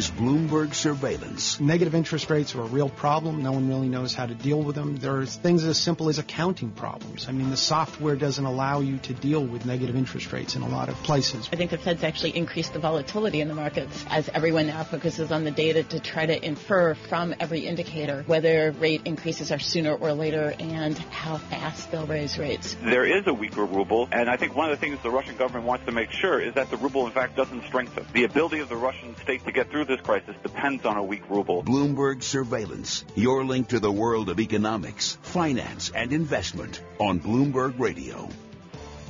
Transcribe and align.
is 0.00 0.10
Bloomberg 0.12 0.72
Surveillance. 0.72 1.60
Negative 1.60 1.94
interest 1.94 2.30
rates 2.30 2.54
are 2.54 2.62
a 2.62 2.64
real 2.64 2.88
problem. 2.88 3.42
No 3.42 3.52
one 3.52 3.68
really 3.68 3.90
knows 3.90 4.14
how 4.14 4.24
to 4.24 4.34
deal 4.34 4.62
with 4.62 4.74
them. 4.74 4.96
There's 4.96 5.36
things 5.36 5.62
as 5.62 5.76
simple 5.76 6.08
as 6.08 6.18
accounting 6.18 6.70
problems. 6.70 7.26
I 7.28 7.32
mean, 7.32 7.50
the 7.50 7.58
software 7.58 8.16
doesn't 8.16 8.46
allow 8.46 8.80
you 8.80 8.96
to 8.96 9.12
deal 9.12 9.44
with 9.44 9.66
negative 9.66 9.96
interest 9.96 10.32
rates 10.32 10.56
in 10.56 10.62
a 10.62 10.68
lot 10.68 10.88
of 10.88 10.94
places. 11.02 11.50
I 11.52 11.56
think 11.56 11.70
the 11.70 11.76
Fed's 11.76 12.02
actually 12.02 12.34
increased 12.34 12.72
the 12.72 12.78
volatility 12.78 13.42
in 13.42 13.48
the 13.48 13.54
markets 13.54 14.06
as 14.08 14.30
everyone 14.30 14.68
now 14.68 14.84
focuses 14.84 15.30
on 15.30 15.44
the 15.44 15.50
data 15.50 15.82
to 15.82 16.00
try 16.00 16.24
to 16.24 16.46
infer 16.46 16.94
from 16.94 17.34
every 17.38 17.66
indicator 17.66 18.22
whether 18.26 18.72
rate 18.72 19.02
increases 19.04 19.52
are 19.52 19.58
sooner 19.58 19.94
or 19.94 20.14
later 20.14 20.54
and 20.58 20.96
how 20.96 21.36
fast 21.36 21.90
they'll 21.90 22.06
raise 22.06 22.38
rates. 22.38 22.74
There 22.82 23.04
is 23.04 23.26
a 23.26 23.34
weaker 23.34 23.66
ruble, 23.66 24.08
and 24.12 24.30
I 24.30 24.38
think 24.38 24.56
one 24.56 24.70
of 24.70 24.80
the 24.80 24.80
things 24.80 24.98
the 25.02 25.10
Russian 25.10 25.36
government 25.36 25.66
wants 25.66 25.84
to 25.84 25.92
make 25.92 26.10
sure 26.10 26.40
is 26.40 26.54
that 26.54 26.70
the 26.70 26.78
ruble, 26.78 27.04
in 27.04 27.12
fact, 27.12 27.36
doesn't 27.36 27.64
strengthen. 27.64 28.06
The 28.14 28.24
ability 28.24 28.60
of 28.60 28.70
the 28.70 28.76
Russian 28.76 29.14
state 29.16 29.44
to 29.44 29.52
get 29.52 29.68
through 29.68 29.89
this 29.90 30.00
crisis 30.02 30.36
depends 30.44 30.86
on 30.86 30.96
a 30.96 31.02
weak 31.02 31.28
ruble. 31.28 31.64
Bloomberg 31.64 32.22
Surveillance, 32.22 33.04
your 33.16 33.44
link 33.44 33.68
to 33.68 33.80
the 33.80 33.90
world 33.90 34.28
of 34.28 34.38
economics, 34.38 35.18
finance, 35.22 35.90
and 35.92 36.12
investment 36.12 36.80
on 37.00 37.18
Bloomberg 37.18 37.76
Radio. 37.80 38.28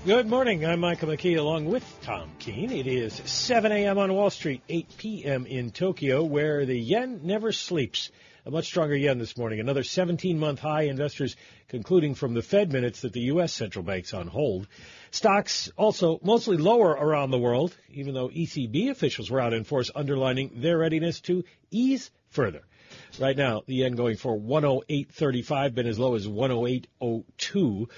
Good 0.06 0.26
morning. 0.26 0.64
I'm 0.64 0.80
Michael 0.80 1.10
McKee 1.10 1.38
along 1.38 1.66
with 1.66 1.84
Tom 2.00 2.30
Keene. 2.38 2.72
It 2.72 2.86
is 2.86 3.12
7 3.26 3.70
a.m. 3.70 3.98
on 3.98 4.14
Wall 4.14 4.30
Street, 4.30 4.62
8 4.70 4.96
p.m. 4.96 5.44
in 5.44 5.70
Tokyo, 5.70 6.24
where 6.24 6.64
the 6.64 6.78
yen 6.78 7.20
never 7.24 7.52
sleeps. 7.52 8.10
A 8.46 8.50
much 8.50 8.66
stronger 8.66 8.96
yen 8.96 9.18
this 9.18 9.36
morning. 9.36 9.60
Another 9.60 9.82
17 9.82 10.38
month 10.38 10.60
high. 10.60 10.82
Investors 10.82 11.36
concluding 11.68 12.14
from 12.14 12.32
the 12.32 12.40
Fed 12.40 12.72
minutes 12.72 13.02
that 13.02 13.12
the 13.12 13.20
U.S. 13.32 13.52
central 13.52 13.84
bank's 13.84 14.14
on 14.14 14.28
hold. 14.28 14.66
Stocks 15.10 15.70
also 15.76 16.18
mostly 16.22 16.56
lower 16.56 16.90
around 16.90 17.30
the 17.30 17.38
world, 17.38 17.76
even 17.90 18.14
though 18.14 18.30
ECB 18.30 18.88
officials 18.88 19.30
were 19.30 19.40
out 19.40 19.52
in 19.52 19.64
force 19.64 19.90
underlining 19.94 20.52
their 20.62 20.78
readiness 20.78 21.20
to 21.22 21.44
ease 21.70 22.10
further. 22.28 22.62
Right 23.18 23.36
now, 23.36 23.62
the 23.66 23.74
yen 23.74 23.92
going 23.92 24.16
for 24.16 24.38
108.35, 24.38 25.74
been 25.74 25.86
as 25.86 25.98
low 25.98 26.14
as 26.14 26.26
108.02. 26.26 27.90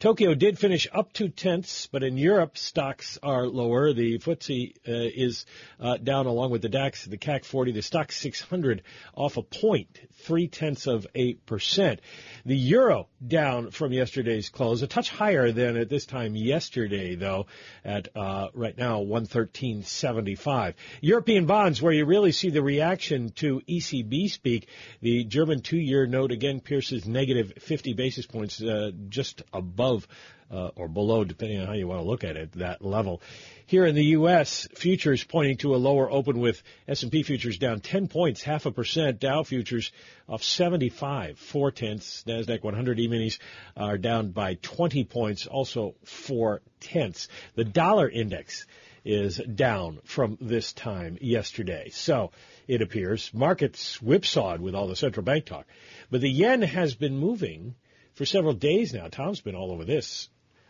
Tokyo 0.00 0.32
did 0.32 0.58
finish 0.58 0.88
up 0.90 1.12
two 1.12 1.28
tenths, 1.28 1.86
but 1.86 2.02
in 2.02 2.16
Europe, 2.16 2.56
stocks 2.56 3.18
are 3.22 3.46
lower. 3.46 3.92
The 3.92 4.18
FTSE 4.18 4.76
uh, 4.88 4.92
is 5.14 5.44
uh, 5.78 5.98
down 5.98 6.24
along 6.24 6.52
with 6.52 6.62
the 6.62 6.70
DAX, 6.70 7.04
the 7.04 7.18
CAC 7.18 7.44
40, 7.44 7.72
the 7.72 7.80
Stoxx 7.80 8.12
600 8.12 8.82
off 9.14 9.36
a 9.36 9.42
point, 9.42 10.00
three 10.22 10.48
tenths 10.48 10.86
of 10.86 11.06
8%. 11.14 11.98
The 12.46 12.56
euro 12.56 13.08
down 13.26 13.72
from 13.72 13.92
yesterday's 13.92 14.48
close, 14.48 14.80
a 14.80 14.86
touch 14.86 15.10
higher 15.10 15.52
than 15.52 15.76
at 15.76 15.90
this 15.90 16.06
time 16.06 16.34
yesterday, 16.34 17.14
though, 17.14 17.44
at 17.84 18.08
uh, 18.16 18.48
right 18.54 18.78
now 18.78 19.02
113.75. 19.02 20.74
European 21.02 21.44
bonds, 21.44 21.82
where 21.82 21.92
you 21.92 22.06
really 22.06 22.32
see 22.32 22.48
the 22.48 22.62
reaction 22.62 23.32
to 23.32 23.60
ECB 23.68 24.30
speak, 24.30 24.66
the 25.02 25.24
German 25.24 25.60
two-year 25.60 26.06
note 26.06 26.32
again 26.32 26.60
pierces 26.60 27.06
negative 27.06 27.52
50 27.58 27.92
basis 27.92 28.24
points, 28.24 28.62
uh, 28.62 28.92
just 29.10 29.42
above 29.52 29.89
above 29.90 30.08
uh, 30.50 30.70
or 30.74 30.88
below, 30.88 31.22
depending 31.22 31.60
on 31.60 31.66
how 31.66 31.74
you 31.74 31.86
want 31.86 32.00
to 32.00 32.06
look 32.06 32.24
at 32.24 32.36
it, 32.36 32.52
that 32.52 32.84
level. 32.84 33.22
Here 33.66 33.86
in 33.86 33.94
the 33.94 34.06
U.S., 34.06 34.66
futures 34.74 35.22
pointing 35.22 35.58
to 35.58 35.76
a 35.76 35.78
lower 35.78 36.10
open 36.10 36.40
with 36.40 36.60
S&P 36.88 37.22
futures 37.22 37.56
down 37.56 37.78
10 37.78 38.08
points, 38.08 38.42
half 38.42 38.66
a 38.66 38.72
percent. 38.72 39.20
Dow 39.20 39.44
futures 39.44 39.92
off 40.28 40.42
75, 40.42 41.38
four 41.38 41.70
tenths. 41.70 42.24
Nasdaq 42.26 42.64
100 42.64 42.98
E-minis 42.98 43.38
are 43.76 43.96
down 43.96 44.32
by 44.32 44.54
20 44.54 45.04
points, 45.04 45.46
also 45.46 45.94
four 46.04 46.62
tenths. 46.80 47.28
The 47.54 47.64
dollar 47.64 48.08
index 48.08 48.66
is 49.04 49.36
down 49.36 50.00
from 50.04 50.36
this 50.40 50.72
time 50.72 51.16
yesterday. 51.20 51.90
So 51.90 52.32
it 52.66 52.82
appears 52.82 53.30
markets 53.32 54.02
whipsawed 54.02 54.60
with 54.60 54.74
all 54.74 54.88
the 54.88 54.96
central 54.96 55.24
bank 55.24 55.46
talk, 55.46 55.66
but 56.10 56.20
the 56.20 56.28
yen 56.28 56.62
has 56.62 56.96
been 56.96 57.16
moving 57.16 57.76
for 58.20 58.26
several 58.26 58.52
days 58.52 58.92
now. 58.92 59.08
Tom's 59.08 59.40
been 59.40 59.54
all 59.54 59.72
over 59.72 59.86
this. 59.86 60.28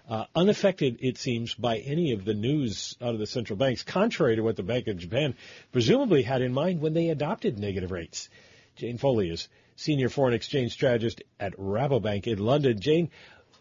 Uh, 0.08 0.24
unaffected, 0.36 0.98
it 1.00 1.18
seems, 1.18 1.52
by 1.52 1.78
any 1.78 2.12
of 2.12 2.24
the 2.24 2.32
news 2.32 2.96
out 3.02 3.12
of 3.12 3.18
the 3.18 3.26
central 3.26 3.56
banks, 3.56 3.82
contrary 3.82 4.36
to 4.36 4.42
what 4.42 4.54
the 4.54 4.62
Bank 4.62 4.86
of 4.86 4.98
Japan 4.98 5.34
presumably 5.72 6.22
had 6.22 6.42
in 6.42 6.52
mind 6.52 6.80
when 6.80 6.94
they 6.94 7.08
adopted 7.08 7.58
negative 7.58 7.90
rates. 7.90 8.28
Jane 8.76 8.98
Foley 8.98 9.30
is 9.30 9.48
senior 9.74 10.08
foreign 10.08 10.32
exchange 10.32 10.70
strategist 10.70 11.24
at 11.40 11.58
Rabobank 11.58 12.28
in 12.28 12.38
London. 12.38 12.78
Jane, 12.78 13.10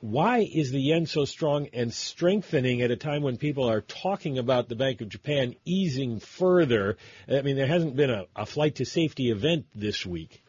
why 0.01 0.41
is 0.41 0.69
the 0.69 0.79
yen 0.79 1.07
so 1.07 1.25
strong 1.25 1.69
and 1.73 1.91
strengthening 1.91 2.83
at 2.83 2.91
a 2.91 2.95
time 2.95 3.23
when 3.23 3.37
people 3.37 3.67
are 3.67 3.81
talking 3.81 4.37
about 4.37 4.69
the 4.69 4.75
Bank 4.75 5.01
of 5.01 5.09
Japan 5.09 5.55
easing 5.65 6.19
further? 6.19 6.97
I 7.27 7.41
mean, 7.41 7.55
there 7.55 7.65
hasn't 7.65 7.95
been 7.95 8.11
a, 8.11 8.25
a 8.35 8.45
flight 8.45 8.75
to 8.75 8.85
safety 8.85 9.31
event 9.31 9.65
this 9.73 10.05
week. 10.05 10.43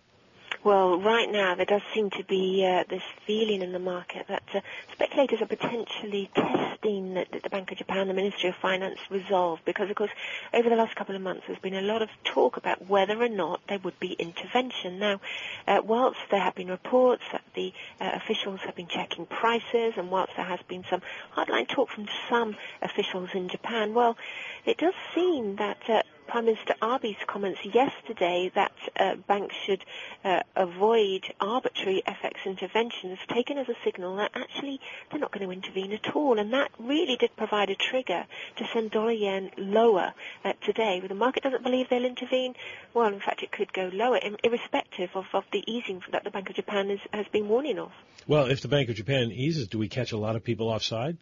Well, 0.63 1.01
right 1.01 1.31
now 1.33 1.55
there 1.55 1.65
does 1.65 1.81
seem 1.95 2.11
to 2.11 2.25
be 2.25 2.67
uh, 2.67 2.85
this 2.87 3.03
feeling 3.27 3.63
in 3.63 3.73
the 3.73 3.79
market 3.79 4.27
that 4.29 4.43
uh, 4.53 4.61
speculators 4.93 5.41
are 5.41 5.47
potentially 5.47 6.31
testing 6.35 7.15
the, 7.15 7.25
the 7.43 7.49
Bank 7.49 7.73
of 7.73 7.79
Japan, 7.79 8.09
the 8.09 8.15
Ministry 8.15 8.51
of 8.51 8.57
Finance 8.57 8.99
resolve, 9.09 9.61
because 9.65 9.89
of 9.89 9.97
course 9.97 10.11
over 10.53 10.69
the 10.69 10.77
last 10.77 10.97
couple 10.97 11.17
of 11.17 11.23
months 11.23 11.45
there's 11.47 11.59
been 11.61 11.77
a 11.77 11.81
lot 11.81 12.03
of 12.03 12.11
talk 12.25 12.59
about 12.59 12.87
whether 12.91 13.19
or 13.23 13.31
not 13.31 13.63
there 13.71 13.79
would 13.79 13.99
be 14.01 14.13
intervention. 14.13 14.99
Now, 14.99 15.23
uh, 15.67 15.81
whilst 15.83 16.19
there 16.31 16.43
have 16.43 16.57
been 16.57 16.69
reports 16.69 17.23
that 17.33 17.43
the 17.55 17.73
uh, 17.99 18.11
officials 18.17 18.61
have 18.67 18.77
been 18.77 18.89
checking 18.89 19.25
prices, 19.25 19.95
and 19.97 20.11
whilst 20.11 20.33
there 20.37 20.45
has 20.45 20.61
been 20.69 20.85
some 20.91 21.01
hardline 21.35 21.69
talk 21.69 21.89
from 21.89 22.07
some 22.29 22.55
officials 22.83 23.31
in 23.33 23.49
Japan, 23.49 23.95
well, 23.95 24.19
it 24.67 24.77
does 24.77 24.95
seem 25.15 25.57
that 25.57 25.79
uh, 25.89 26.03
Prime 26.31 26.45
Minister 26.45 26.77
Abe's 26.81 27.17
comments 27.27 27.59
yesterday 27.65 28.53
that 28.55 28.73
uh, 28.97 29.17
banks 29.27 29.57
should 29.67 29.85
uh, 30.25 30.43
avoid 30.55 31.25
arbitrary 31.41 32.05
FX 32.07 32.47
interventions 32.47 33.19
taken 33.27 33.59
as 33.59 33.69
a 33.69 33.75
signal 33.85 34.15
that 34.15 34.31
actually 34.37 34.79
they're 35.11 35.19
not 35.19 35.33
going 35.33 35.45
to 35.45 35.53
intervene 35.53 35.93
at 35.93 36.15
all. 36.15 36.39
And 36.39 36.53
that 36.53 36.71
really 36.79 37.17
did 37.17 37.35
provide 37.37 37.69
a 37.69 37.75
trigger 37.75 38.27
to 38.57 38.65
send 38.73 38.93
dollar 38.93 39.11
yen 39.11 39.51
lower 39.57 40.15
uh, 40.45 40.53
today. 40.65 41.03
The 41.07 41.15
market 41.17 41.43
doesn't 41.43 41.65
believe 41.65 41.89
they'll 41.91 42.05
intervene. 42.05 42.55
Well, 42.95 43.13
in 43.13 43.19
fact, 43.19 43.43
it 43.43 43.51
could 43.51 43.73
go 43.73 43.91
lower, 43.93 44.21
irrespective 44.45 45.11
of, 45.15 45.25
of 45.35 45.43
the 45.51 45.65
easing 45.67 46.01
that 46.13 46.23
the 46.23 46.31
Bank 46.31 46.49
of 46.49 46.55
Japan 46.55 46.91
has, 46.91 47.01
has 47.13 47.27
been 47.33 47.49
warning 47.49 47.81
of. 47.81 47.91
Well, 48.29 48.47
if 48.47 48.61
the 48.61 48.69
Bank 48.69 48.89
of 48.89 48.95
Japan 48.95 49.33
eases, 49.33 49.67
do 49.67 49.79
we 49.79 49.89
catch 49.89 50.13
a 50.13 50.17
lot 50.17 50.37
of 50.37 50.45
people 50.45 50.69
offside? 50.69 51.17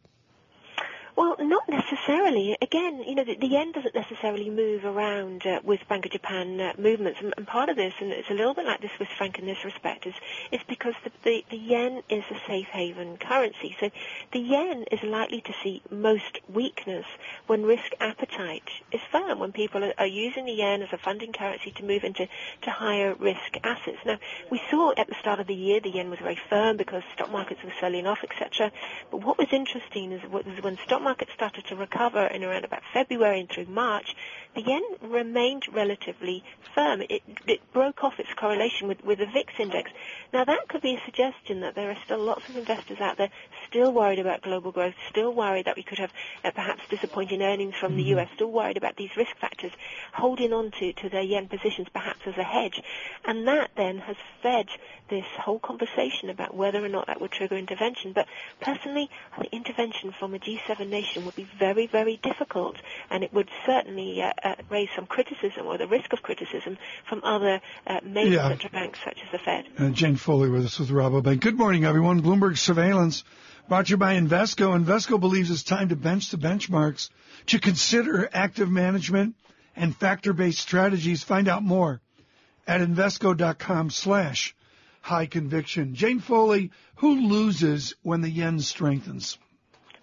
Well, 1.19 1.35
not 1.41 1.69
necessarily. 1.69 2.57
Again, 2.63 3.03
you 3.03 3.17
know, 3.17 3.25
the, 3.25 3.35
the 3.35 3.49
yen 3.49 3.73
doesn't 3.73 3.93
necessarily 3.93 4.51
move 4.51 4.85
around 4.85 5.45
uh, 5.45 5.59
with 5.65 5.81
Bank 5.89 6.07
of 6.07 6.13
Japan 6.13 6.61
uh, 6.61 6.75
movements, 6.79 7.19
and, 7.21 7.35
and, 7.37 7.45
part 7.45 7.69
of 7.69 7.75
this, 7.75 7.93
and 7.99 8.13
it's 8.13 8.31
a 8.31 8.35
little 8.35 8.55
bit 8.55 8.67
like 8.67 8.81
this 8.81 8.93
with 9.01 9.09
franc 9.19 9.37
in 9.37 9.45
this 9.45 9.65
respect, 9.65 10.07
is 10.07 10.15
is 10.53 10.61
because 10.69 10.95
the, 11.03 11.11
the, 11.25 11.45
the 11.51 11.57
yen 11.57 12.03
is 12.09 12.23
a 12.31 12.39
safe 12.47 12.69
haven 12.69 13.17
currency. 13.17 13.75
So 13.81 13.91
the 14.33 14.39
yen 14.39 14.85
is 14.93 15.03
likely 15.03 15.41
to 15.41 15.53
see 15.61 15.83
most 15.91 16.39
weakness 16.49 17.05
when 17.49 17.65
risk 17.65 17.91
appetite 17.99 18.71
is 18.93 19.01
firm, 19.11 19.41
when 19.41 19.51
people 19.51 19.83
are, 19.83 19.95
are 19.99 20.07
using 20.07 20.45
the 20.45 20.53
yen 20.53 20.83
as 20.83 20.93
a 20.93 20.99
funding 20.99 21.33
currency 21.33 21.73
to 21.73 21.83
move 21.83 22.05
into 22.05 22.29
to 22.63 22.71
higher 22.71 23.17
risk 23.17 23.57
assets. 23.65 23.99
Now, 24.07 24.21
we 24.53 24.61
saw 24.71 24.93
at 24.97 25.09
the 25.09 25.17
start 25.19 25.41
of 25.41 25.49
the 25.49 25.55
year 25.57 25.81
the 25.81 25.91
yen 25.91 26.11
was 26.11 26.21
very 26.21 26.39
firm 26.49 26.77
because 26.77 27.03
stock 27.15 27.33
markets 27.33 27.65
were 27.65 27.75
selling 27.81 28.07
off, 28.07 28.19
etc. 28.23 28.71
But 29.11 29.25
what 29.25 29.37
was 29.37 29.49
interesting 29.51 30.13
is 30.13 30.23
when 30.31 30.79
stock 30.87 31.08
market 31.09 31.29
started 31.35 31.65
to 31.65 31.75
recover 31.75 32.27
in 32.27 32.45
around 32.45 32.67
about 32.67 32.83
February 32.93 33.41
and 33.41 33.49
through 33.49 33.65
March, 33.65 34.15
the 34.55 34.61
yen 34.61 34.83
remained 35.01 35.65
relatively 35.73 36.45
firm. 36.75 37.01
It, 37.09 37.23
it 37.47 37.61
broke 37.73 38.05
off 38.05 38.21
its 38.21 38.29
correlation 38.35 38.89
with, 38.89 39.03
with 39.03 39.19
the 39.19 39.25
VIX 39.25 39.51
index. 39.59 39.91
Now 40.35 40.45
that 40.45 40.69
could 40.69 40.83
be 40.83 40.97
a 40.97 41.01
suggestion 41.07 41.61
that 41.61 41.75
there 41.75 41.91
are 41.91 41.97
still 42.05 42.19
lots 42.19 42.47
of 42.51 42.57
investors 42.59 42.99
out 43.01 43.17
there 43.17 43.31
still 43.69 43.93
worried 43.93 44.19
about 44.19 44.43
global 44.43 44.73
growth, 44.73 44.95
still 45.11 45.33
worried 45.33 45.67
that 45.67 45.77
we 45.77 45.83
could 45.83 45.99
have 45.99 46.11
uh, 46.45 46.51
perhaps 46.51 46.83
disappointing 46.89 47.43
earnings 47.43 47.75
from 47.81 47.93
mm-hmm. 47.93 48.15
the 48.15 48.21
US, 48.21 48.29
still 48.35 48.51
worried 48.51 48.77
about 48.77 48.97
these 48.97 49.11
risk 49.17 49.37
factors, 49.41 49.73
holding 50.13 50.53
on 50.53 50.71
to, 50.79 50.93
to 50.95 51.09
their 51.09 51.23
yen 51.23 51.49
positions 51.49 51.89
perhaps 51.93 52.21
as 52.27 52.37
a 52.37 52.43
hedge. 52.43 52.81
And 53.25 53.47
that 53.49 53.71
then 53.77 53.99
has 53.99 54.17
fed 54.43 54.67
this 55.09 55.25
whole 55.39 55.59
conversation 55.59 56.31
about 56.31 56.55
whether 56.55 56.85
or 56.85 56.89
not 56.89 57.07
that 57.07 57.21
would 57.21 57.31
trigger 57.31 57.57
intervention. 57.57 58.13
But 58.13 58.27
personally, 58.61 59.09
I 59.33 59.41
think 59.41 59.53
intervention 59.53 60.13
from 60.19 60.35
a 60.35 60.39
G7 60.39 60.89
nation 60.89 61.25
would 61.25 61.37
be 61.37 61.49
very, 61.59 61.87
very 61.87 62.19
difficult, 62.23 62.77
and 63.11 63.25
it 63.25 63.33
would 63.33 63.49
certainly 63.67 64.23
uh, 64.23 64.33
uh, 64.43 64.55
raise 64.71 64.89
some 64.95 65.07
criticism 65.07 65.67
or 65.67 65.79
the 65.79 65.87
risk 65.87 66.13
of 66.13 66.23
criticism 66.23 66.79
from 67.09 67.23
other 67.25 67.61
uh, 67.87 68.01
major 68.05 68.35
yeah. 68.35 68.49
central 68.49 68.73
banks 68.73 68.99
such 69.05 69.19
as 69.25 69.33
the 69.33 69.39
Fed. 69.39 69.65
Uh, 69.79 69.91
Jane 69.91 70.17
Foley 70.17 70.51
with 70.51 70.65
us 70.65 70.79
with 70.79 70.91
Rabobank. 70.91 71.41
Good 71.41 71.59
morning, 71.59 71.85
everyone. 71.85 72.23
Bloomberg 72.23 72.59
Surveillance 72.59 73.25
brought 73.69 73.87
to 73.87 73.91
you 73.91 73.97
by 73.99 74.15
Invesco. 74.15 74.77
Invesco 74.77 75.21
believes 75.21 75.51
it's 75.51 75.63
time 75.63 75.91
to 75.91 75.97
bench 75.97 76.31
the 76.31 76.39
benchmarks, 76.39 77.11
to 77.47 77.59
consider 77.59 78.29
active 78.33 78.71
management 78.71 79.35
and 79.77 79.95
factor-based 79.95 80.59
strategies. 80.59 81.23
Find 81.23 81.49
out 81.49 81.63
more 81.63 82.01
at 82.67 82.81
Invesco.com 82.81 83.91
slash 83.91 84.57
high 85.03 85.27
conviction. 85.27 85.95
Jane 85.95 86.21
Foley, 86.21 86.71
who 86.97 87.29
loses 87.29 87.95
when 88.03 88.23
the 88.23 88.31
yen 88.31 88.61
strengthens? 88.61 89.39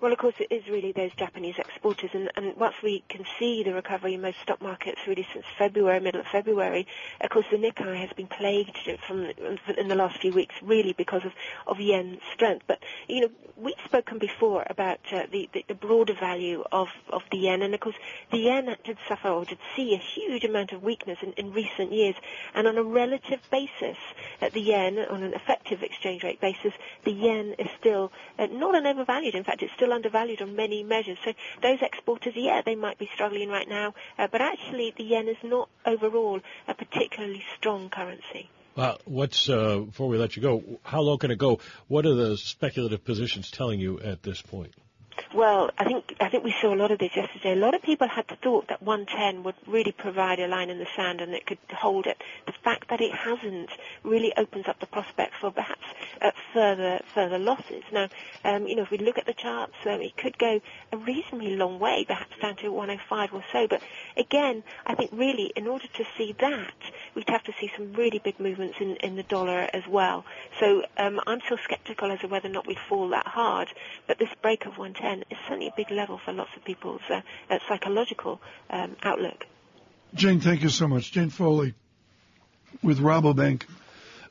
Well, 0.06 0.14
of 0.14 0.20
course, 0.20 0.36
it 0.38 0.54
is 0.54 0.68
really 0.70 0.92
those 0.92 1.16
Japanese 1.16 1.56
exporters, 1.58 2.12
and, 2.14 2.30
and 2.36 2.56
once 2.58 2.76
we 2.84 3.04
can 3.10 3.26
see 3.40 3.64
the 3.64 3.74
recovery 3.74 4.14
in 4.14 4.22
most 4.22 4.38
stock 4.44 4.62
markets 4.62 5.00
really 5.08 5.26
since 5.34 5.46
February, 5.58 6.00
middle 6.00 6.22
of 6.22 6.28
February, 6.28 6.86
of 7.22 7.32
course, 7.32 7.48
the 7.50 7.58
Nikkei 7.58 8.00
has 8.00 8.14
been 8.16 8.28
plagued 8.28 8.78
from 9.08 9.26
in 9.26 9.88
the 9.88 9.96
last 9.96 10.22
few 10.22 10.32
weeks 10.32 10.54
really 10.62 10.94
because 10.94 11.26
of, 11.26 11.32
of 11.66 11.80
yen 11.80 12.20
strength. 12.36 12.66
But, 12.68 12.84
you 13.08 13.22
know, 13.22 13.30
we've 13.58 13.74
spoken 13.84 14.20
before 14.20 14.64
about 14.70 15.00
uh, 15.12 15.24
the, 15.32 15.50
the, 15.54 15.66
the 15.70 15.74
broader 15.74 16.14
value 16.14 16.64
of, 16.72 16.90
of 17.10 17.24
the 17.32 17.40
yen, 17.40 17.64
and 17.64 17.74
of 17.74 17.80
course, 17.80 17.96
the 18.32 18.38
yen 18.38 18.76
did 18.84 18.98
suffer 19.08 19.30
or 19.30 19.44
did 19.44 19.58
see 19.76 19.96
a 19.96 19.98
huge 19.98 20.44
amount 20.44 20.72
of 20.72 20.84
weakness 20.84 21.18
in, 21.24 21.32
in 21.34 21.52
recent 21.52 21.92
years, 21.92 22.14
and 22.54 22.68
on 22.68 22.78
a 22.78 22.84
relative 22.84 23.40
basis, 23.50 23.98
at 24.40 24.54
the 24.54 24.62
yen, 24.62 25.00
on 25.00 25.24
an 25.24 25.34
effective 25.34 25.82
exchange 25.82 26.22
rate 26.22 26.40
basis, 26.40 26.74
the 27.06 27.12
yen 27.12 27.56
is 27.58 27.70
still 27.80 28.12
uh, 28.38 28.46
not 28.46 28.76
an 28.76 28.86
overvalued. 28.86 29.34
In 29.34 29.44
fact, 29.44 29.64
it's 29.64 29.74
still 29.74 29.95
undervalued 29.96 30.42
on 30.42 30.56
many 30.56 30.84
measures. 30.84 31.18
So 31.26 31.34
those 31.62 31.80
exporters, 31.82 32.34
yeah, 32.36 32.62
they 32.66 32.76
might 32.76 33.00
be 33.00 33.10
struggling 33.14 33.50
right 33.50 33.68
now, 33.68 33.94
uh, 34.18 34.28
but 34.32 34.42
actually 34.42 34.94
the 34.98 35.04
yen 35.04 35.28
is 35.28 35.38
not 35.44 35.70
overall 35.86 36.40
a 36.68 36.74
particularly 36.74 37.44
strong 37.58 37.90
currency. 37.90 38.50
Well, 38.76 39.00
what's 39.06 39.50
uh, 39.50 39.80
before 39.80 40.10
we 40.10 40.18
let 40.18 40.36
you 40.36 40.42
go? 40.42 40.62
How 40.84 41.00
low 41.00 41.18
can 41.18 41.32
it 41.32 41.38
go? 41.38 41.60
What 41.88 42.06
are 42.06 42.14
the 42.14 42.38
speculative 42.38 43.06
positions 43.06 43.50
telling 43.50 43.80
you 43.80 44.00
at 44.02 44.22
this 44.22 44.42
point? 44.42 44.74
Well, 45.34 45.72
I 45.78 45.84
think 45.84 46.16
I 46.20 46.30
think 46.30 46.44
we 46.44 46.54
saw 46.62 46.74
a 46.74 46.76
lot 46.76 46.92
of 46.92 47.00
this 47.00 47.16
yesterday. 47.16 47.54
A 47.54 47.56
lot 47.56 47.74
of 47.74 47.82
people 47.82 48.08
had 48.08 48.26
thought 48.42 48.68
that 48.70 48.82
110 48.82 49.44
would 49.44 49.56
really 49.68 49.92
provide 49.92 50.40
a 50.40 50.48
line 50.48 50.70
in 50.70 50.80
the 50.80 50.88
sand 50.96 51.22
and 51.22 51.34
it 51.34 51.46
could 51.46 51.58
hold 51.72 52.06
it. 52.08 52.22
The 52.46 52.54
fact 52.64 52.90
that 52.90 53.02
it 53.02 53.14
hasn't 53.14 53.70
really 54.04 54.34
opens 54.38 54.68
up 54.68 54.80
the 54.80 54.86
prospect 54.86 55.34
for 55.40 55.52
perhaps 55.52 55.84
uh, 56.22 56.32
further 56.54 57.00
further 57.14 57.38
losses. 57.38 57.84
Now, 57.92 58.08
um, 58.44 58.68
you 58.68 58.76
know, 58.76 58.84
if 58.84 58.92
we 58.92 58.98
look 58.98 59.18
at 59.18 59.26
the 59.26 59.34
charts, 59.34 59.74
um, 59.86 60.02
it 60.02 60.16
could 60.18 60.38
go 60.38 60.62
a 60.92 60.98
reasonably 60.98 61.56
long 61.56 61.80
way, 61.80 62.06
perhaps 62.08 62.38
down 62.42 62.56
to 62.58 62.70
105 62.70 63.34
or 63.34 63.44
so. 63.52 63.68
But 63.68 63.82
again, 64.18 64.64
I 64.86 64.96
think 64.96 65.12
really, 65.14 65.52
in 65.56 65.68
order 65.68 65.88
to 65.88 66.06
see 66.18 66.34
that, 66.40 66.74
we'd 67.14 67.30
have 67.30 67.44
to 67.44 67.54
see 67.60 67.72
some 67.76 67.94
really 67.94 68.20
big 68.20 68.40
movements 68.40 68.78
in, 68.80 68.96
in 68.98 69.16
the 69.16 69.24
dollar 69.24 69.70
as 69.74 69.84
well. 69.88 70.26
So 70.60 70.84
um, 70.98 71.20
I'm 71.28 71.42
still 71.42 71.60
sceptical 71.70 72.12
as 72.12 72.20
to 72.20 72.28
whether 72.28 72.48
or 72.48 72.52
not 72.52 72.68
we'd 72.68 72.80
fall 72.90 73.10
that 73.10 73.28
hard. 73.28 73.70
But 74.08 74.20
this 74.20 74.30
break 74.42 74.66
of 74.66 74.78
110 74.78 75.05
is 75.30 75.38
certainly 75.48 75.68
a 75.68 75.74
big 75.76 75.92
level 75.92 76.20
for 76.24 76.34
lots 76.34 76.50
of 76.56 76.64
people's 76.64 77.02
uh, 77.10 77.22
uh, 77.50 77.60
psychological 77.68 78.42
um, 78.70 78.96
outlook. 79.04 79.46
Jane, 80.14 80.40
thank 80.40 80.64
you 80.64 80.70
so 80.70 80.88
much. 80.88 81.12
Jane 81.12 81.30
Foley 81.30 81.74
with 82.82 83.00
Rabobank 83.00 83.64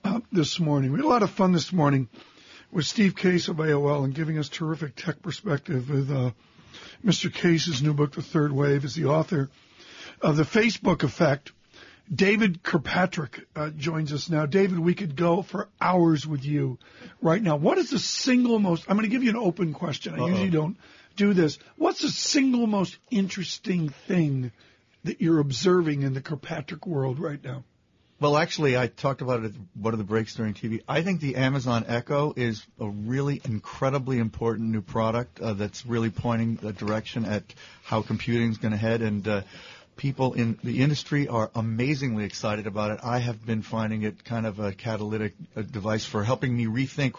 uh, 0.05 0.21
this 0.33 0.59
morning. 0.59 0.93
We 0.93 0.99
had 0.99 1.05
a 1.05 1.09
lot 1.09 1.23
of 1.23 1.31
fun 1.31 1.53
this 1.53 1.73
morning 1.73 2.09
with 2.73 2.87
Steve 2.87 3.15
Case 3.17 3.49
of 3.49 3.57
AOL 3.57 4.05
and 4.05 4.15
giving 4.15 4.39
us 4.39 4.49
terrific 4.49 4.97
tech 4.97 5.23
perspective 5.23 5.91
with 5.91 6.11
uh, 6.11 6.31
Mr. 7.05 7.33
Case's 7.33 7.83
new 7.83 7.95
book, 7.95 8.13
The 8.13 8.23
Third 8.23 8.53
Wave, 8.53 8.85
is 8.85 8.95
the 8.95 9.07
author 9.07 9.51
of 10.21 10.37
The 10.37 10.43
Facebook 10.43 11.03
Effect. 11.03 11.53
David 12.13 12.63
Kirkpatrick 12.63 13.47
uh, 13.57 13.71
joins 13.71 14.13
us 14.13 14.29
now. 14.29 14.47
David, 14.47 14.79
we 14.79 14.95
could 14.95 15.17
go 15.17 15.43
for 15.43 15.69
hours 15.81 16.27
with 16.27 16.45
you 16.45 16.79
right 17.23 17.43
now. 17.43 17.57
What 17.57 17.79
is 17.79 17.91
the 17.91 17.99
single 17.99 18.59
most, 18.59 18.85
I'm 18.89 18.97
going 18.97 19.09
to 19.09 19.11
give 19.11 19.23
you 19.23 19.31
an 19.31 19.37
open 19.37 19.73
question. 19.73 20.15
I 20.15 20.19
Uh-oh. 20.19 20.29
usually 20.29 20.51
don't 20.51 20.77
do 21.17 21.33
this. 21.33 21.59
What's 21.77 22.03
the 22.03 22.11
single 22.11 22.67
most 22.67 22.99
interesting 23.11 23.89
thing 23.89 24.53
that 25.05 25.21
you're 25.21 25.39
observing 25.39 26.03
in 26.03 26.13
the 26.15 26.21
Kirkpatrick 26.21 26.87
world 26.87 27.19
right 27.19 27.43
now? 27.43 27.65
Well, 28.21 28.37
actually, 28.37 28.77
I 28.79 28.87
talked 28.87 29.23
about 29.23 29.45
it 29.45 29.47
at 29.47 29.53
one 29.75 29.93
of 29.93 29.99
the 29.99 30.05
breaks 30.05 30.35
during 30.35 30.55
TV. 30.55 30.83
I 30.89 31.03
think 31.03 31.21
the 31.21 31.37
Amazon 31.37 31.85
Echo 31.89 32.33
is 32.37 32.65
a 32.79 32.89
really 32.89 33.41
incredibly 33.45 34.19
important 34.19 34.71
new 34.71 34.83
product 34.83 35.41
uh, 35.41 35.55
that's 35.55 35.85
really 35.85 36.11
pointing 36.11 36.55
the 36.57 36.73
direction 36.73 37.25
at 37.25 37.43
how 37.83 38.03
computing 38.03 38.51
is 38.51 38.59
going 38.59 38.73
to 38.73 38.79
head. 38.79 39.03
And 39.03 39.27
uh, 39.27 39.43
people 39.97 40.35
in 40.35 40.59
the 40.63 40.83
industry 40.83 41.29
are 41.29 41.51
amazingly 41.55 42.25
excited 42.25 42.67
about 42.67 42.91
it. 42.93 43.01
I 43.03 43.19
have 43.19 43.45
been 43.45 43.63
finding 43.63 44.03
it 44.03 44.25
kind 44.25 44.47
of 44.47 44.59
a 44.59 44.73
catalytic 44.73 45.35
device 45.71 46.05
for 46.05 46.25
helping 46.25 46.57
me 46.57 46.67
rethink 46.67 47.15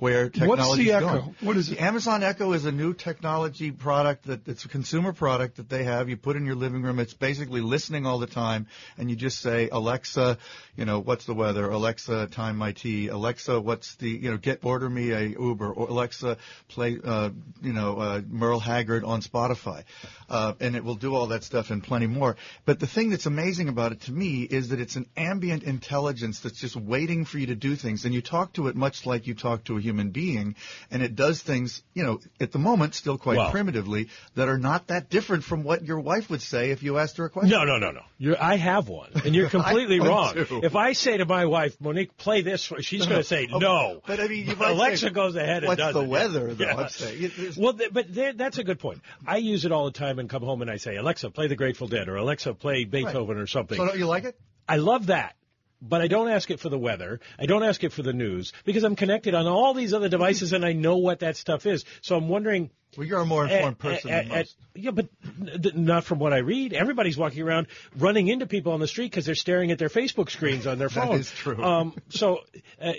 where 0.00 0.30
technology 0.30 0.48
What's 0.60 0.76
the 0.78 0.92
Echo? 0.92 1.06
Going. 1.06 1.34
What 1.40 1.56
is 1.56 1.70
it? 1.70 1.76
The 1.76 1.84
Amazon 1.84 2.22
Echo 2.22 2.52
is 2.52 2.64
a 2.64 2.72
new 2.72 2.94
technology 2.94 3.70
product 3.70 4.26
that 4.26 4.48
it's 4.48 4.64
a 4.64 4.68
consumer 4.68 5.12
product 5.12 5.58
that 5.58 5.68
they 5.68 5.84
have. 5.84 6.08
You 6.08 6.16
put 6.16 6.36
in 6.36 6.46
your 6.46 6.54
living 6.54 6.82
room. 6.82 6.98
It's 6.98 7.14
basically 7.14 7.60
listening 7.60 8.06
all 8.06 8.18
the 8.18 8.26
time, 8.26 8.66
and 8.96 9.10
you 9.10 9.16
just 9.16 9.40
say, 9.40 9.68
Alexa, 9.70 10.38
you 10.76 10.86
know, 10.86 11.00
what's 11.00 11.26
the 11.26 11.34
weather? 11.34 11.68
Alexa, 11.68 12.28
time 12.28 12.56
my 12.56 12.72
tea. 12.72 13.08
Alexa, 13.08 13.60
what's 13.60 13.96
the, 13.96 14.08
you 14.08 14.30
know, 14.30 14.38
get 14.38 14.64
order 14.64 14.88
me 14.88 15.10
a 15.10 15.20
Uber. 15.20 15.70
Or 15.70 15.88
Alexa, 15.88 16.38
play, 16.68 16.98
uh, 17.04 17.30
you 17.60 17.72
know, 17.74 17.98
uh, 17.98 18.22
Merle 18.26 18.60
Haggard 18.60 19.04
on 19.04 19.20
Spotify, 19.20 19.84
uh, 20.30 20.54
and 20.60 20.76
it 20.76 20.82
will 20.82 20.94
do 20.94 21.14
all 21.14 21.28
that 21.28 21.44
stuff 21.44 21.70
and 21.70 21.82
plenty 21.82 22.06
more. 22.06 22.36
But 22.64 22.80
the 22.80 22.86
thing 22.86 23.10
that's 23.10 23.26
amazing 23.26 23.68
about 23.68 23.92
it 23.92 24.00
to 24.02 24.12
me 24.12 24.42
is 24.42 24.70
that 24.70 24.80
it's 24.80 24.96
an 24.96 25.06
ambient 25.16 25.62
intelligence 25.62 26.40
that's 26.40 26.58
just 26.58 26.76
waiting 26.76 27.26
for 27.26 27.38
you 27.38 27.48
to 27.48 27.54
do 27.54 27.76
things, 27.76 28.06
and 28.06 28.14
you 28.14 28.22
talk 28.22 28.54
to 28.54 28.68
it 28.68 28.76
much 28.76 29.04
like 29.04 29.26
you 29.26 29.34
talk 29.34 29.64
to 29.64 29.76
a 29.76 29.80
human 29.80 29.89
human 29.90 30.10
being, 30.10 30.54
and 30.90 31.02
it 31.02 31.16
does 31.16 31.42
things, 31.42 31.82
you 31.94 32.04
know, 32.04 32.20
at 32.40 32.52
the 32.52 32.58
moment 32.58 32.94
still 32.94 33.18
quite 33.18 33.36
well, 33.36 33.50
primitively 33.50 34.08
that 34.36 34.48
are 34.48 34.58
not 34.58 34.86
that 34.86 35.10
different 35.10 35.42
from 35.42 35.64
what 35.64 35.84
your 35.84 35.98
wife 35.98 36.30
would 36.30 36.42
say 36.42 36.70
if 36.70 36.82
you 36.82 36.98
asked 36.98 37.16
her 37.16 37.24
a 37.24 37.30
question. 37.30 37.50
No, 37.50 37.64
no, 37.64 37.78
no, 37.78 37.90
no. 37.90 38.02
You're, 38.18 38.40
I 38.40 38.56
have 38.56 38.88
one, 38.88 39.10
and 39.24 39.34
you're 39.34 39.50
completely 39.58 39.98
wrong. 40.00 40.34
Too. 40.34 40.60
If 40.62 40.76
I 40.76 40.92
say 40.92 41.16
to 41.16 41.26
my 41.26 41.46
wife, 41.46 41.76
Monique, 41.80 42.16
play 42.16 42.42
this, 42.42 42.72
she's 42.80 43.06
going 43.06 43.18
to 43.18 43.24
say 43.24 43.48
no. 43.50 44.00
But 44.06 44.20
I 44.20 44.28
mean, 44.28 44.48
Alexa 44.60 45.08
say, 45.08 45.10
goes 45.10 45.34
ahead 45.34 45.64
and 45.64 45.76
does 45.76 45.94
the 45.94 46.02
it. 46.02 46.08
weather? 46.08 46.54
Though, 46.54 46.64
yeah. 46.64 46.76
I'm 46.76 46.88
saying. 46.88 47.32
Well, 47.58 47.76
but 47.92 48.06
that's 48.36 48.58
a 48.58 48.64
good 48.64 48.78
point. 48.78 49.00
I 49.26 49.38
use 49.38 49.64
it 49.64 49.72
all 49.72 49.86
the 49.86 49.98
time 49.98 50.18
and 50.18 50.30
come 50.30 50.42
home 50.42 50.62
and 50.62 50.70
I 50.70 50.76
say, 50.76 50.96
Alexa, 50.96 51.30
play 51.30 51.48
the 51.48 51.56
Grateful 51.56 51.88
Dead, 51.88 52.08
or 52.08 52.16
Alexa, 52.16 52.54
play 52.54 52.84
Beethoven, 52.84 53.36
right. 53.36 53.42
or 53.42 53.46
something. 53.46 53.76
So 53.76 53.86
don't 53.86 53.98
you 53.98 54.06
like 54.06 54.24
it? 54.24 54.38
I 54.68 54.76
love 54.76 55.06
that 55.06 55.34
but 55.80 56.00
I 56.00 56.08
don't 56.08 56.28
ask 56.28 56.50
it 56.50 56.60
for 56.60 56.68
the 56.68 56.78
weather. 56.78 57.20
I 57.38 57.46
don't 57.46 57.62
ask 57.62 57.82
it 57.84 57.92
for 57.92 58.02
the 58.02 58.12
news 58.12 58.52
because 58.64 58.84
I'm 58.84 58.96
connected 58.96 59.34
on 59.34 59.46
all 59.46 59.74
these 59.74 59.94
other 59.94 60.08
devices 60.08 60.52
and 60.52 60.64
I 60.64 60.72
know 60.72 60.96
what 60.98 61.20
that 61.20 61.36
stuff 61.36 61.66
is. 61.66 61.84
So 62.02 62.16
I'm 62.16 62.28
wondering. 62.28 62.70
Well, 62.96 63.06
you're 63.06 63.20
a 63.20 63.26
more 63.26 63.46
informed 63.46 63.76
at, 63.76 63.78
person 63.78 64.10
at, 64.10 64.28
than 64.28 64.38
most. 64.38 64.56
At, 64.74 64.82
yeah, 64.82 64.90
but 64.90 65.76
not 65.76 66.04
from 66.04 66.18
what 66.18 66.32
I 66.32 66.38
read. 66.38 66.72
Everybody's 66.72 67.16
walking 67.16 67.42
around 67.42 67.68
running 67.96 68.28
into 68.28 68.46
people 68.46 68.72
on 68.72 68.80
the 68.80 68.88
street 68.88 69.10
because 69.10 69.26
they're 69.26 69.34
staring 69.34 69.70
at 69.70 69.78
their 69.78 69.88
Facebook 69.88 70.30
screens 70.30 70.66
on 70.66 70.78
their 70.78 70.88
phone. 70.90 71.08
that 71.08 71.20
is 71.20 71.30
true. 71.30 71.62
Um, 71.62 71.94
so, 72.08 72.40
uh, 72.80 72.92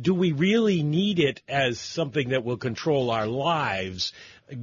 do 0.00 0.14
we 0.14 0.32
really 0.32 0.82
need 0.82 1.18
it 1.18 1.40
as 1.48 1.78
something 1.78 2.30
that 2.30 2.44
will 2.44 2.58
control 2.58 3.10
our 3.10 3.26
lives? 3.26 4.12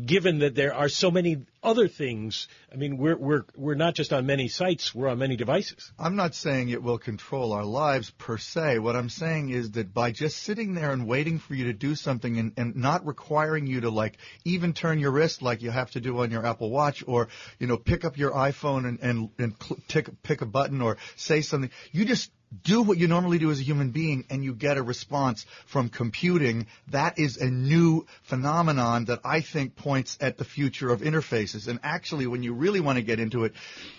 given 0.05 0.39
that 0.39 0.53
there 0.53 0.73
are 0.73 0.89
so 0.89 1.09
many 1.09 1.43
other 1.63 1.87
things. 1.87 2.47
I 2.71 2.75
mean, 2.75 2.97
we're 2.97 3.17
we're 3.17 3.43
we're 3.55 3.75
not 3.75 3.95
just 3.95 4.13
on 4.13 4.25
many 4.25 4.47
sites; 4.47 4.93
we're 4.93 5.07
on 5.07 5.17
many 5.17 5.35
devices. 5.35 5.91
I'm 5.97 6.15
not 6.15 6.35
saying 6.35 6.69
it 6.69 6.83
will 6.83 6.99
control 6.99 7.53
our 7.53 7.65
lives 7.65 8.11
per 8.11 8.37
se. 8.37 8.79
What 8.79 8.95
I'm 8.95 9.09
saying 9.09 9.49
is 9.49 9.71
that 9.71 9.93
by 9.93 10.11
just 10.11 10.37
sitting 10.37 10.75
there 10.75 10.91
and 10.91 11.07
waiting 11.07 11.39
for 11.39 11.55
you 11.55 11.65
to 11.65 11.73
do 11.73 11.95
something 11.95 12.37
and, 12.37 12.53
and 12.57 12.75
not 12.75 13.05
requiring 13.05 13.67
you 13.67 13.81
to 13.81 13.89
like 13.89 14.10
even 14.45 14.73
turn 14.73 14.99
your 14.99 15.11
wrist 15.11 15.41
like 15.41 15.61
you 15.61 15.71
have 15.71 15.91
to 15.91 16.01
do 16.01 16.19
on 16.19 16.31
your 16.31 16.45
Apple 16.45 16.69
Watch 16.69 17.03
or 17.07 17.27
you 17.59 17.67
know 17.67 17.77
pick 17.77 18.05
up 18.05 18.17
your 18.17 18.31
iPhone 18.31 18.87
and 18.87 18.99
and, 18.99 19.29
and 19.37 19.55
cl- 19.61 19.79
tick, 19.87 20.09
pick 20.23 20.41
a 20.41 20.45
button 20.45 20.81
or 20.81 20.97
say 21.15 21.41
something, 21.41 21.71
you 21.91 22.05
just 22.05 22.31
do 22.63 22.81
what 22.81 22.97
you 22.97 23.07
normally 23.07 23.39
do 23.39 23.49
as 23.49 23.59
a 23.59 23.63
human 23.63 23.91
being 23.91 24.25
and 24.29 24.43
you 24.43 24.53
get 24.53 24.77
a 24.77 24.83
response 24.83 25.45
from 25.65 25.89
computing, 25.89 26.67
that 26.89 27.17
is 27.17 27.37
a 27.37 27.49
new 27.49 28.05
phenomenon 28.23 29.05
that 29.05 29.21
I 29.23 29.41
think 29.41 29.75
points 29.75 30.17
at 30.19 30.37
the 30.37 30.43
future 30.43 30.91
of 30.91 31.01
interfaces. 31.01 31.67
And 31.67 31.79
actually, 31.81 32.27
when 32.27 32.43
you 32.43 32.53
really 32.53 32.81
want 32.81 32.97
to 32.97 33.03
get 33.03 33.19
into 33.19 33.45
it, 33.45 33.53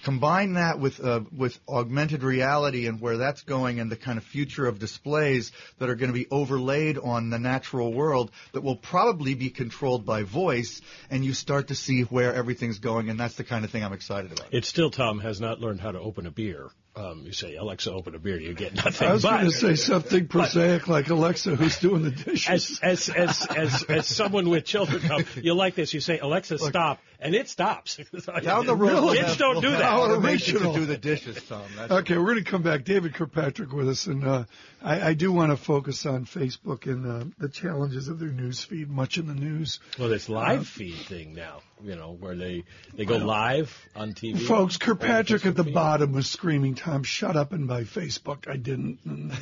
combine 0.04 0.54
that 0.54 0.78
with, 0.78 1.00
uh, 1.00 1.21
with 1.37 1.59
augmented 1.68 2.23
reality 2.23 2.87
and 2.87 3.00
where 3.00 3.16
that's 3.16 3.42
going 3.42 3.80
and 3.80 3.90
the 3.90 3.97
kind 3.97 4.18
of 4.18 4.25
future 4.25 4.66
of 4.66 4.78
displays 4.78 5.52
that 5.78 5.88
are 5.88 5.94
going 5.94 6.11
to 6.11 6.18
be 6.18 6.26
overlaid 6.30 6.99
on 6.99 7.30
the 7.30 7.38
natural 7.38 7.92
world 7.92 8.30
that 8.52 8.62
will 8.62 8.76
probably 8.76 9.35
be 9.35 9.49
controlled 9.49 10.04
by 10.04 10.25
voice 10.25 10.82
and 11.11 11.25
you 11.25 11.32
start 11.32 11.68
to 11.68 11.75
see 11.75 12.02
where 12.02 12.35
everything's 12.35 12.78
going 12.78 13.09
and 13.09 13.18
that's 13.18 13.37
the 13.37 13.44
kind 13.44 13.64
of 13.64 13.71
thing 13.71 13.82
I'm 13.82 13.92
excited 13.92 14.32
about. 14.32 14.52
It 14.52 14.64
still, 14.66 14.90
Tom, 14.90 15.21
has 15.21 15.40
not 15.40 15.61
learned 15.61 15.80
how 15.80 15.92
to 15.92 16.00
open 16.00 16.26
a 16.26 16.30
beer. 16.30 16.71
Um, 16.94 17.22
you 17.25 17.32
say, 17.32 17.56
Alexa, 17.56 17.90
open 17.90 18.14
a 18.14 18.18
beer, 18.18 18.38
you 18.38 18.52
get 18.52 18.75
nothing. 18.75 19.08
I 19.08 19.12
was 19.14 19.22
going 19.22 19.46
to 19.46 19.50
say 19.50 19.76
something 19.76 20.28
prosaic 20.28 20.88
like 20.88 21.08
Alexa, 21.08 21.56
who's 21.56 21.78
doing 21.78 22.02
the 22.02 22.11
dishes. 22.11 22.80
As, 22.82 23.08
as, 23.08 23.08
as, 23.08 23.46
as, 23.46 23.82
as 23.84 24.06
someone 24.06 24.50
with 24.50 24.66
children, 24.66 25.02
you 25.37 25.54
like 25.54 25.75
this. 25.75 25.94
You 25.94 26.00
say, 26.00 26.18
Alexa, 26.18 26.56
Look, 26.56 26.68
stop, 26.68 27.00
and 27.18 27.34
it 27.34 27.49
stops. 27.49 27.96
Down 28.42 28.66
the 28.66 28.76
road, 28.76 29.14
kids 29.14 29.28
have, 29.28 29.38
don't 29.38 29.52
we'll 29.54 29.61
do 29.62 29.70
that. 29.70 29.92
Automation 29.92 30.58
to 30.58 30.72
do 30.75 30.84
the 30.84 30.99
dishes, 30.99 31.42
Tom. 31.49 31.62
That's 31.76 31.92
okay, 32.00 32.18
we're 32.18 32.34
going 32.34 32.44
to 32.44 32.50
come 32.50 32.62
back. 32.62 32.84
David 32.84 33.14
Kirkpatrick 33.14 33.72
with 33.72 33.88
us, 33.88 34.06
and 34.06 34.25
uh, 34.25 34.44
I, 34.82 35.08
I, 35.08 35.14
do 35.14 35.32
want 35.32 35.50
to 35.52 35.56
focus 35.56 36.04
on 36.04 36.26
Facebook 36.26 36.87
and 36.87 37.06
uh, 37.06 37.25
the 37.38 37.49
challenges 37.49 38.08
of 38.08 38.18
their 38.18 38.28
news 38.28 38.62
feed. 38.62 38.90
Much 38.90 39.18
in 39.18 39.28
the 39.28 39.34
news. 39.34 39.78
Well, 39.99 40.08
this 40.08 40.28
live 40.28 40.61
uh, 40.61 40.64
feed 40.64 40.96
thing 41.06 41.34
now, 41.34 41.61
you 41.82 41.94
know, 41.94 42.16
where 42.18 42.34
they 42.34 42.64
they 42.94 43.04
go 43.04 43.16
live 43.16 43.75
on 43.94 44.12
TV. 44.12 44.44
Folks, 44.46 44.76
Kirkpatrick 44.76 45.46
at 45.46 45.54
the 45.54 45.64
feed. 45.64 45.75
bottom 45.75 46.12
was 46.12 46.28
screaming, 46.28 46.75
"Tom, 46.83 47.05
shut 47.05 47.37
up!" 47.37 47.53
and 47.53 47.69
by 47.69 47.85
Facebook, 47.85 48.49
I 48.51 48.57
didn't. 48.57 48.99
And, 49.05 49.33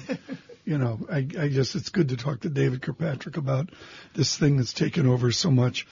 you 0.66 0.76
know, 0.76 1.00
I, 1.10 1.26
I 1.38 1.48
just 1.48 1.74
it's 1.74 1.88
good 1.88 2.10
to 2.10 2.16
talk 2.16 2.40
to 2.40 2.50
David 2.50 2.82
Kirkpatrick 2.82 3.38
about 3.38 3.70
this 4.14 4.36
thing 4.36 4.58
that's 4.58 4.74
taken 4.74 5.06
over 5.06 5.32
so 5.32 5.50
much 5.50 5.86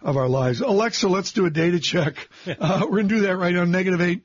of 0.00 0.16
our 0.16 0.28
lives. 0.28 0.62
Alexa, 0.62 1.06
let's 1.06 1.32
do 1.32 1.44
a 1.44 1.50
data 1.50 1.78
check. 1.78 2.28
Uh, 2.46 2.80
we're 2.82 2.96
going 2.96 3.08
to 3.08 3.14
do 3.16 3.20
that 3.22 3.36
right 3.36 3.52
now. 3.52 3.64
negative 3.64 4.00
eight. 4.00 4.22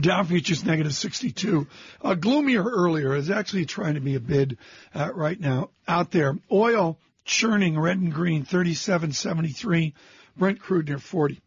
Dow 0.00 0.24
futures 0.24 0.64
negative 0.64 0.94
62. 0.94 1.66
Uh, 2.00 2.14
gloomier 2.14 2.64
earlier 2.64 3.14
is 3.14 3.30
actually 3.30 3.66
trying 3.66 3.94
to 3.94 4.00
be 4.00 4.14
a 4.14 4.20
bid 4.20 4.56
uh, 4.94 5.12
right 5.14 5.38
now 5.38 5.70
out 5.86 6.10
there. 6.10 6.38
Oil 6.50 6.98
churning 7.24 7.78
red 7.78 7.98
and 7.98 8.12
green 8.12 8.44
37.73. 8.44 9.92
Brent 10.36 10.60
crude 10.60 10.88
near 10.88 10.98
40. 10.98 11.40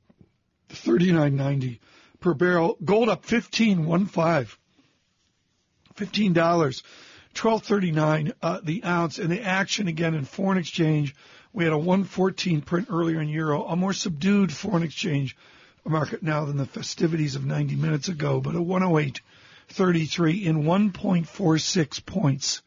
39.90 0.70 1.80
per 2.20 2.34
barrel. 2.34 2.78
Gold 2.84 3.10
up 3.10 3.26
15.15. 3.26 4.56
$15. 5.96 6.84
12.39 7.34 8.32
uh, 8.42 8.60
the 8.64 8.84
ounce. 8.84 9.18
And 9.20 9.32
the 9.32 9.42
action 9.42 9.88
again 9.88 10.14
in 10.14 10.26
foreign 10.26 10.58
exchange. 10.58 11.16
We 11.54 11.64
had 11.64 11.74
a 11.74 11.78
114 11.78 12.62
print 12.62 12.88
earlier 12.92 13.22
in 13.22 13.30
euro, 13.30 13.64
a 13.66 13.76
more 13.76 13.94
subdued 13.94 14.52
foreign 14.52 14.84
exchange 14.84 15.38
market 15.86 16.24
now 16.24 16.46
than 16.46 16.58
the 16.58 16.66
festivities 16.66 17.36
of 17.36 17.46
90 17.46 17.76
minutes 17.76 18.10
ago, 18.10 18.42
but 18.42 18.56
a 18.56 18.60
108.33 18.60 20.44
in 20.44 20.64
1.46 20.64 22.06
points. 22.06 22.62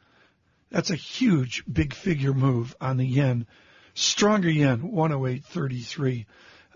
That's 0.71 0.91
a 0.91 0.97
huge 0.97 1.65
big 1.71 1.95
figure 1.95 2.33
move 2.33 2.77
on 2.81 2.97
the 2.97 3.07
yen. 3.07 3.47
Stronger 3.95 4.51
yen, 4.51 4.93
108.33 4.93 6.23
uh, 6.23 6.25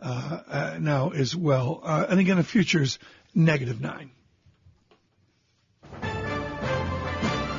uh, 0.02 0.76
now 0.80 1.11
as 1.11 1.35
well. 1.35 1.80
Uh, 1.82 2.06
and 2.09 2.21
again, 2.21 2.37
the 2.37 2.44
futures 2.44 2.99
negative 3.35 3.80
nine. 3.80 4.11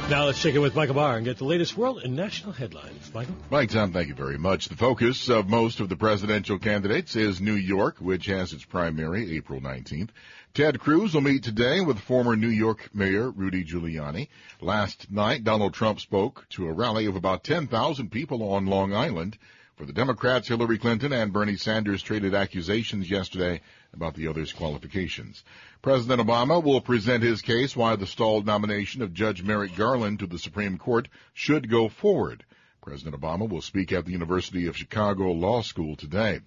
Now 0.09 0.25
let's 0.25 0.41
check 0.41 0.53
in 0.53 0.61
with 0.61 0.75
Michael 0.75 0.95
Barr 0.95 1.15
and 1.15 1.25
get 1.25 1.37
the 1.37 1.45
latest 1.45 1.77
world 1.77 2.01
and 2.03 2.13
national 2.13 2.51
headlines. 2.51 3.09
Michael? 3.13 3.35
Mike, 3.49 3.69
Tom, 3.69 3.93
thank 3.93 4.09
you 4.09 4.13
very 4.13 4.37
much. 4.37 4.67
The 4.67 4.75
focus 4.75 5.29
of 5.29 5.47
most 5.47 5.79
of 5.79 5.87
the 5.87 5.95
presidential 5.95 6.59
candidates 6.59 7.15
is 7.15 7.39
New 7.39 7.55
York, 7.55 7.95
which 7.99 8.25
has 8.25 8.51
its 8.51 8.65
primary 8.65 9.37
April 9.37 9.61
19th. 9.61 10.09
Ted 10.53 10.79
Cruz 10.79 11.13
will 11.13 11.21
meet 11.21 11.41
today 11.43 11.79
with 11.79 11.99
former 11.99 12.35
New 12.35 12.49
York 12.49 12.89
Mayor 12.93 13.31
Rudy 13.31 13.63
Giuliani. 13.63 14.27
Last 14.59 15.09
night, 15.09 15.45
Donald 15.45 15.73
Trump 15.73 16.01
spoke 16.01 16.45
to 16.49 16.67
a 16.67 16.73
rally 16.73 17.05
of 17.05 17.15
about 17.15 17.45
10,000 17.45 18.11
people 18.11 18.43
on 18.53 18.65
Long 18.65 18.93
Island. 18.93 19.37
For 19.75 19.87
the 19.87 19.93
Democrats, 19.93 20.47
Hillary 20.47 20.77
Clinton 20.77 21.11
and 21.11 21.33
Bernie 21.33 21.57
Sanders 21.57 22.03
traded 22.03 22.35
accusations 22.35 23.09
yesterday 23.09 23.59
about 23.91 24.13
the 24.13 24.27
others' 24.27 24.53
qualifications. 24.53 25.43
President 25.81 26.21
Obama 26.21 26.63
will 26.63 26.79
present 26.79 27.23
his 27.23 27.41
case 27.41 27.75
why 27.75 27.95
the 27.95 28.05
stalled 28.05 28.45
nomination 28.45 29.01
of 29.01 29.15
Judge 29.15 29.41
Merrick 29.41 29.75
Garland 29.75 30.19
to 30.19 30.27
the 30.27 30.37
Supreme 30.37 30.77
Court 30.77 31.07
should 31.33 31.71
go 31.71 31.89
forward. 31.89 32.45
President 32.83 33.19
Obama 33.19 33.49
will 33.49 33.63
speak 33.63 33.91
at 33.91 34.05
the 34.05 34.11
University 34.11 34.67
of 34.67 34.77
Chicago 34.77 35.31
Law 35.31 35.63
School 35.63 35.95
today. 35.95 36.41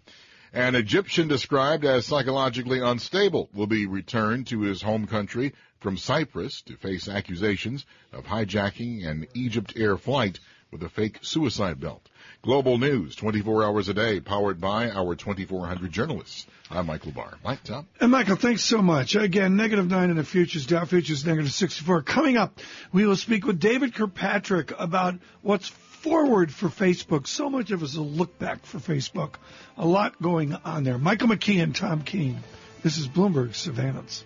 An 0.53 0.77
Egyptian 0.77 1.27
described 1.27 1.85
as 1.85 2.07
psychologically 2.07 2.79
unstable 2.79 3.51
will 3.53 3.67
be 3.67 3.87
returned 3.87 4.47
to 4.47 4.61
his 4.61 4.83
home 4.83 5.09
country 5.09 5.53
from 5.81 5.97
Cyprus 5.97 6.63
to 6.63 6.77
face 6.77 7.09
accusations 7.09 7.87
of 8.13 8.27
hijacking 8.27 9.05
an 9.05 9.27
Egypt 9.35 9.73
Air 9.75 9.97
flight 9.97 10.39
with 10.71 10.85
a 10.85 10.89
fake 10.89 11.19
suicide 11.23 11.81
belt. 11.81 12.09
Global 12.47 12.79
news, 12.79 13.17
24 13.17 13.65
hours 13.65 13.89
a 13.89 13.95
day, 13.95 14.21
powered 14.21 14.61
by 14.61 14.89
our 14.89 15.17
2,400 15.17 15.91
journalists. 15.91 16.47
I'm 16.71 16.87
Michael 16.87 17.11
Barr. 17.11 17.35
Mike, 17.43 17.65
Tom? 17.65 17.89
And 18.01 18.13
Michael, 18.13 18.37
thanks 18.37 18.63
so 18.63 18.81
much. 18.81 19.17
Again, 19.17 19.57
negative 19.57 19.91
nine 19.91 20.11
in 20.11 20.17
the 20.17 20.23
futures, 20.23 20.65
Dow 20.65 20.85
futures 20.85 21.27
negative 21.27 21.51
64. 21.51 22.03
Coming 22.03 22.37
up, 22.37 22.61
we 22.93 23.05
will 23.05 23.17
speak 23.17 23.45
with 23.45 23.59
David 23.59 23.97
Kirkpatrick 23.97 24.73
about 24.79 25.17
what's 25.43 25.67
forward 25.67 26.55
for 26.55 26.69
Facebook. 26.69 27.27
So 27.27 27.51
much 27.51 27.73
of 27.73 27.83
us 27.83 27.97
a 27.97 28.01
look 28.01 28.39
back 28.39 28.65
for 28.65 28.79
Facebook. 28.79 29.35
A 29.77 29.85
lot 29.85 30.23
going 30.23 30.55
on 30.55 30.85
there. 30.85 30.99
Michael 30.99 31.27
McKee 31.27 31.61
and 31.61 31.75
Tom 31.75 32.03
Keene. 32.03 32.45
This 32.85 32.97
is 32.97 33.09
Bloomberg 33.09 33.57
Surveillance. 33.57 34.25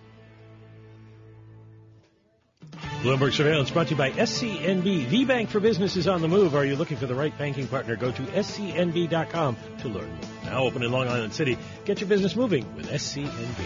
Bloomberg 3.01 3.33
Surveillance 3.33 3.71
brought 3.71 3.87
to 3.87 3.95
you 3.95 3.97
by 3.97 4.11
SCNB. 4.11 5.09
The 5.09 5.25
bank 5.25 5.49
for 5.49 5.59
business 5.59 5.95
is 5.95 6.07
on 6.07 6.21
the 6.21 6.27
move. 6.27 6.53
Are 6.53 6.63
you 6.63 6.75
looking 6.75 6.97
for 6.97 7.07
the 7.07 7.15
right 7.15 7.35
banking 7.35 7.67
partner? 7.67 7.95
Go 7.95 8.11
to 8.11 8.21
scnb.com 8.21 9.57
to 9.79 9.87
learn 9.87 10.07
more. 10.07 10.43
Now 10.45 10.63
open 10.63 10.83
in 10.83 10.91
Long 10.91 11.07
Island 11.07 11.33
City. 11.33 11.57
Get 11.83 11.99
your 11.99 12.07
business 12.07 12.35
moving 12.35 12.75
with 12.75 12.87
SCNB. 12.87 13.65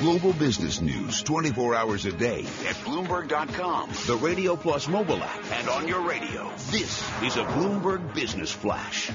Global 0.00 0.34
business 0.34 0.82
news 0.82 1.22
24 1.22 1.74
hours 1.74 2.04
a 2.04 2.12
day 2.12 2.40
at 2.40 2.76
Bloomberg.com, 2.84 3.90
the 4.06 4.16
Radio 4.16 4.56
Plus 4.56 4.86
mobile 4.86 5.22
app, 5.22 5.52
and 5.52 5.68
on 5.68 5.88
your 5.88 6.00
radio. 6.00 6.50
This 6.70 7.02
is 7.22 7.36
a 7.36 7.44
Bloomberg 7.44 8.14
Business 8.14 8.52
Flash. 8.52 9.10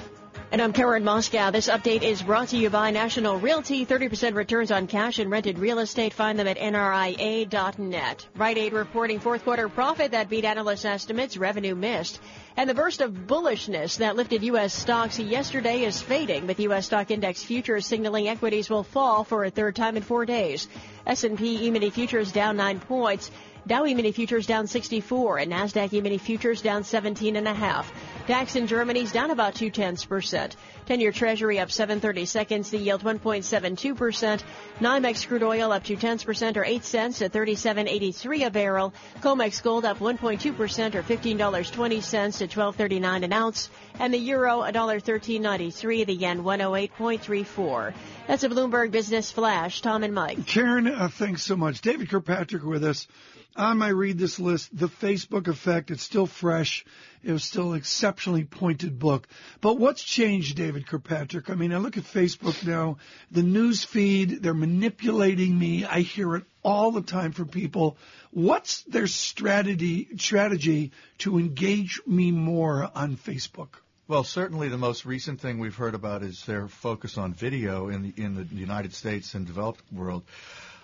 And 0.52 0.62
I'm 0.62 0.72
Karen 0.72 1.02
Moskow. 1.02 1.50
This 1.50 1.68
update 1.68 2.02
is 2.02 2.22
brought 2.22 2.48
to 2.48 2.56
you 2.56 2.70
by 2.70 2.92
National 2.92 3.36
Realty. 3.36 3.84
30% 3.84 4.36
returns 4.36 4.70
on 4.70 4.86
cash 4.86 5.18
and 5.18 5.28
rented 5.28 5.58
real 5.58 5.80
estate. 5.80 6.14
Find 6.14 6.38
them 6.38 6.46
at 6.46 6.56
nria.net. 6.56 8.26
Rite 8.36 8.56
Aid 8.56 8.72
reporting 8.72 9.18
fourth 9.18 9.42
quarter 9.42 9.68
profit 9.68 10.12
that 10.12 10.28
beat 10.28 10.44
analyst 10.44 10.86
estimates. 10.86 11.36
Revenue 11.36 11.74
missed. 11.74 12.20
And 12.56 12.70
the 12.70 12.74
burst 12.74 13.00
of 13.00 13.26
bullishness 13.26 13.98
that 13.98 14.14
lifted 14.14 14.44
U.S. 14.44 14.72
stocks 14.72 15.18
yesterday 15.18 15.82
is 15.82 16.00
fading, 16.00 16.46
with 16.46 16.60
U.S. 16.60 16.86
stock 16.86 17.10
index 17.10 17.42
futures 17.42 17.84
signaling 17.84 18.28
equities 18.28 18.70
will 18.70 18.84
fall 18.84 19.24
for 19.24 19.44
a 19.44 19.50
third 19.50 19.74
time 19.74 19.96
in 19.96 20.04
four 20.04 20.24
days. 20.24 20.68
S&P 21.06 21.66
E-mini 21.66 21.90
futures 21.90 22.32
down 22.32 22.56
nine 22.56 22.80
points. 22.80 23.30
Dow 23.66 23.84
E-mini 23.84 24.12
futures 24.12 24.46
down 24.46 24.68
64 24.68 25.38
and 25.38 25.50
Nasdaq 25.50 25.92
E-mini 25.92 26.18
futures 26.18 26.62
down 26.62 26.84
17 26.84 27.34
and 27.34 27.48
a 27.48 27.54
half. 27.54 27.92
DAX 28.28 28.54
in 28.54 28.68
Germany's 28.68 29.10
down 29.10 29.32
about 29.32 29.56
two 29.56 29.70
tenths 29.70 30.04
percent. 30.04 30.54
10-year 30.86 31.10
Treasury 31.10 31.58
up 31.58 31.72
730 31.72 32.26
seconds. 32.26 32.70
The 32.70 32.78
yield 32.78 33.02
1.72 33.02 33.96
percent. 33.96 34.44
NYMEX 34.78 35.26
crude 35.26 35.42
oil 35.42 35.72
up 35.72 35.82
two 35.82 35.96
tenths 35.96 36.22
percent 36.22 36.56
or 36.56 36.64
eight 36.64 36.84
cents 36.84 37.22
at 37.22 37.32
37.83 37.32 38.46
a 38.46 38.50
barrel. 38.50 38.94
COMEX 39.20 39.60
gold 39.64 39.84
up 39.84 39.98
1.2 39.98 40.56
percent 40.56 40.94
or 40.94 41.02
$15.20 41.02 42.38
to 42.38 42.46
12.39 42.46 43.24
an 43.24 43.32
ounce. 43.32 43.68
And 43.98 44.14
the 44.14 44.18
euro 44.18 44.60
$1.1393. 44.60 46.06
The 46.06 46.14
yen 46.14 46.44
108.34. 46.44 47.94
That's 48.28 48.44
a 48.44 48.48
Bloomberg 48.48 48.92
Business 48.92 49.32
Flash. 49.32 49.80
Tom 49.80 50.04
and 50.04 50.14
Mike. 50.14 50.46
Karen, 50.46 50.86
uh, 50.96 51.08
thanks 51.08 51.42
so 51.42 51.56
much. 51.56 51.80
David 51.80 52.08
Kirkpatrick 52.08 52.64
with 52.64 52.84
us 52.84 53.06
on 53.54 53.78
my 53.78 53.88
read 53.88 54.18
this 54.18 54.38
list, 54.38 54.76
the 54.76 54.88
Facebook 54.88 55.48
effect, 55.48 55.90
it's 55.90 56.02
still 56.02 56.26
fresh. 56.26 56.84
It 57.22 57.32
was 57.32 57.44
still 57.44 57.72
an 57.72 57.78
exceptionally 57.78 58.44
pointed 58.44 58.98
book. 58.98 59.26
But 59.60 59.78
what's 59.78 60.02
changed, 60.02 60.56
David 60.56 60.86
Kirkpatrick? 60.86 61.50
I 61.50 61.54
mean, 61.54 61.72
I 61.72 61.78
look 61.78 61.96
at 61.96 62.04
Facebook 62.04 62.66
now, 62.66 62.98
the 63.30 63.42
news 63.42 63.84
feed, 63.84 64.42
they're 64.42 64.54
manipulating 64.54 65.58
me. 65.58 65.84
I 65.84 66.00
hear 66.00 66.36
it 66.36 66.44
all 66.62 66.90
the 66.92 67.02
time 67.02 67.32
from 67.32 67.48
people. 67.48 67.96
What's 68.30 68.82
their 68.82 69.06
strategy, 69.06 70.08
strategy 70.18 70.92
to 71.18 71.38
engage 71.38 72.00
me 72.06 72.30
more 72.30 72.90
on 72.94 73.16
Facebook? 73.16 73.68
Well, 74.08 74.22
certainly 74.22 74.68
the 74.68 74.78
most 74.78 75.04
recent 75.04 75.40
thing 75.40 75.58
we've 75.58 75.74
heard 75.74 75.96
about 75.96 76.22
is 76.22 76.44
their 76.44 76.68
focus 76.68 77.18
on 77.18 77.34
video 77.34 77.88
in 77.88 78.02
the, 78.02 78.22
in 78.22 78.34
the 78.36 78.44
United 78.54 78.94
States 78.94 79.34
and 79.34 79.44
developed 79.44 79.82
world. 79.92 80.22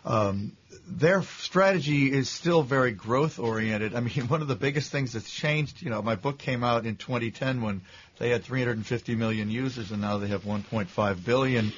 Um, 0.05 0.57
their 0.87 1.23
strategy 1.23 2.13
is 2.13 2.29
still 2.29 2.63
very 2.63 2.93
growth 2.93 3.39
oriented. 3.39 3.95
I 3.95 4.01
mean, 4.01 4.27
one 4.29 4.43
of 4.43 4.49
the 4.49 4.57
biggest 4.57 4.91
things 4.91 5.13
that's 5.13 5.31
changed, 5.31 5.83
you 5.83 5.91
know, 5.91 6.03
my 6.03 6.17
book 6.17 6.39
came 6.39 6.65
out 6.65 6.87
in 6.87 6.97
2010 6.97 7.63
when 7.63 7.83
they 8.19 8.31
had 8.31 8.45
350 8.45 9.15
million 9.15 9.51
users 9.51 9.91
and 9.91 10.01
now 10.01 10.19
they 10.19 10.29
have 10.29 10.43
1.5 10.43 11.25
billion. 11.25 11.73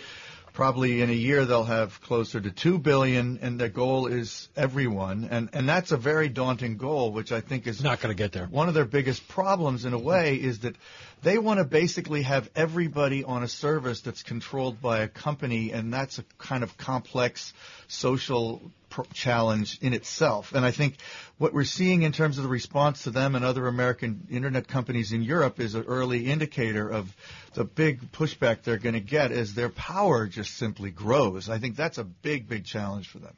Probably 0.52 1.02
in 1.02 1.11
a 1.11 1.14
year 1.14 1.45
they'll 1.47 1.64
have 1.64 2.00
closer 2.00 2.40
to 2.40 2.50
2 2.50 2.78
billion 2.78 3.40
and 3.43 3.61
their 3.61 3.69
goal 3.69 4.07
is 4.07 4.49
everyone. 4.57 5.26
And, 5.31 5.49
and 5.52 5.69
that's 5.69 5.90
a 5.90 5.97
very 5.97 6.28
daunting 6.28 6.76
goal, 6.76 7.11
which 7.11 7.33
I 7.33 7.40
think 7.40 7.66
is 7.66 7.83
not 7.83 8.00
going 8.00 8.14
to 8.14 8.16
get 8.16 8.31
there. 8.33 8.47
One 8.47 8.69
of 8.69 8.75
their 8.75 8.85
biggest 8.85 9.26
problems 9.26 9.85
in 9.85 9.93
a 9.95 9.99
way 9.99 10.37
is 10.37 10.61
that 10.61 10.76
they 11.25 11.38
want 11.38 11.59
to 11.59 11.64
basically 11.64 12.23
have 12.23 12.49
everybody 12.54 13.25
on 13.25 13.43
a 13.43 13.49
service 13.49 14.02
that's 14.02 14.23
controlled 14.23 14.81
by 14.81 14.99
a 15.00 15.09
company, 15.09 15.73
and 15.73 15.93
that's 15.93 16.19
a 16.19 16.25
kind 16.38 16.62
of 16.62 16.76
complex 16.76 17.52
social 17.88 18.61
challenge 19.12 19.78
in 19.81 19.93
itself. 19.93 20.52
And 20.52 20.64
I 20.64 20.71
think 20.71 20.97
what 21.38 21.52
we're 21.52 21.64
seeing 21.64 22.02
in 22.02 22.12
terms 22.12 22.37
of 22.38 22.45
the 22.45 22.50
response 22.50 23.04
to 23.04 23.11
them 23.11 23.35
and 23.35 23.45
other 23.45 23.66
American 23.66 24.28
internet 24.31 24.69
companies 24.69 25.12
in 25.12 25.23
Europe 25.23 25.59
is 25.59 25.75
an 25.75 25.85
early 25.88 26.31
indicator 26.31 26.88
of 26.88 27.12
the 27.54 27.64
big 27.64 28.12
pushback 28.12 28.62
they're 28.62 28.78
going 28.78 28.95
to 28.95 29.00
get 29.00 29.33
as 29.33 29.54
their 29.54 29.71
power 29.71 30.26
just 30.26 30.57
simply 30.57 30.90
grows. 30.90 31.49
I 31.49 31.59
think 31.59 31.75
that's 31.75 31.99
a 31.99 32.04
big, 32.04 32.49
big 32.49 32.64
challenge 32.64 33.09
for 33.09 33.19
them. 33.19 33.35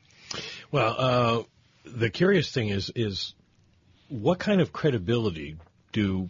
Well, 0.70 0.94
uh, 0.98 1.42
the 1.84 2.10
curious 2.10 2.50
thing 2.50 2.68
is 2.68 2.90
is 2.94 3.32
what 4.08 4.38
kind 4.38 4.60
of 4.60 4.72
credibility 4.72 5.56
do 5.92 6.28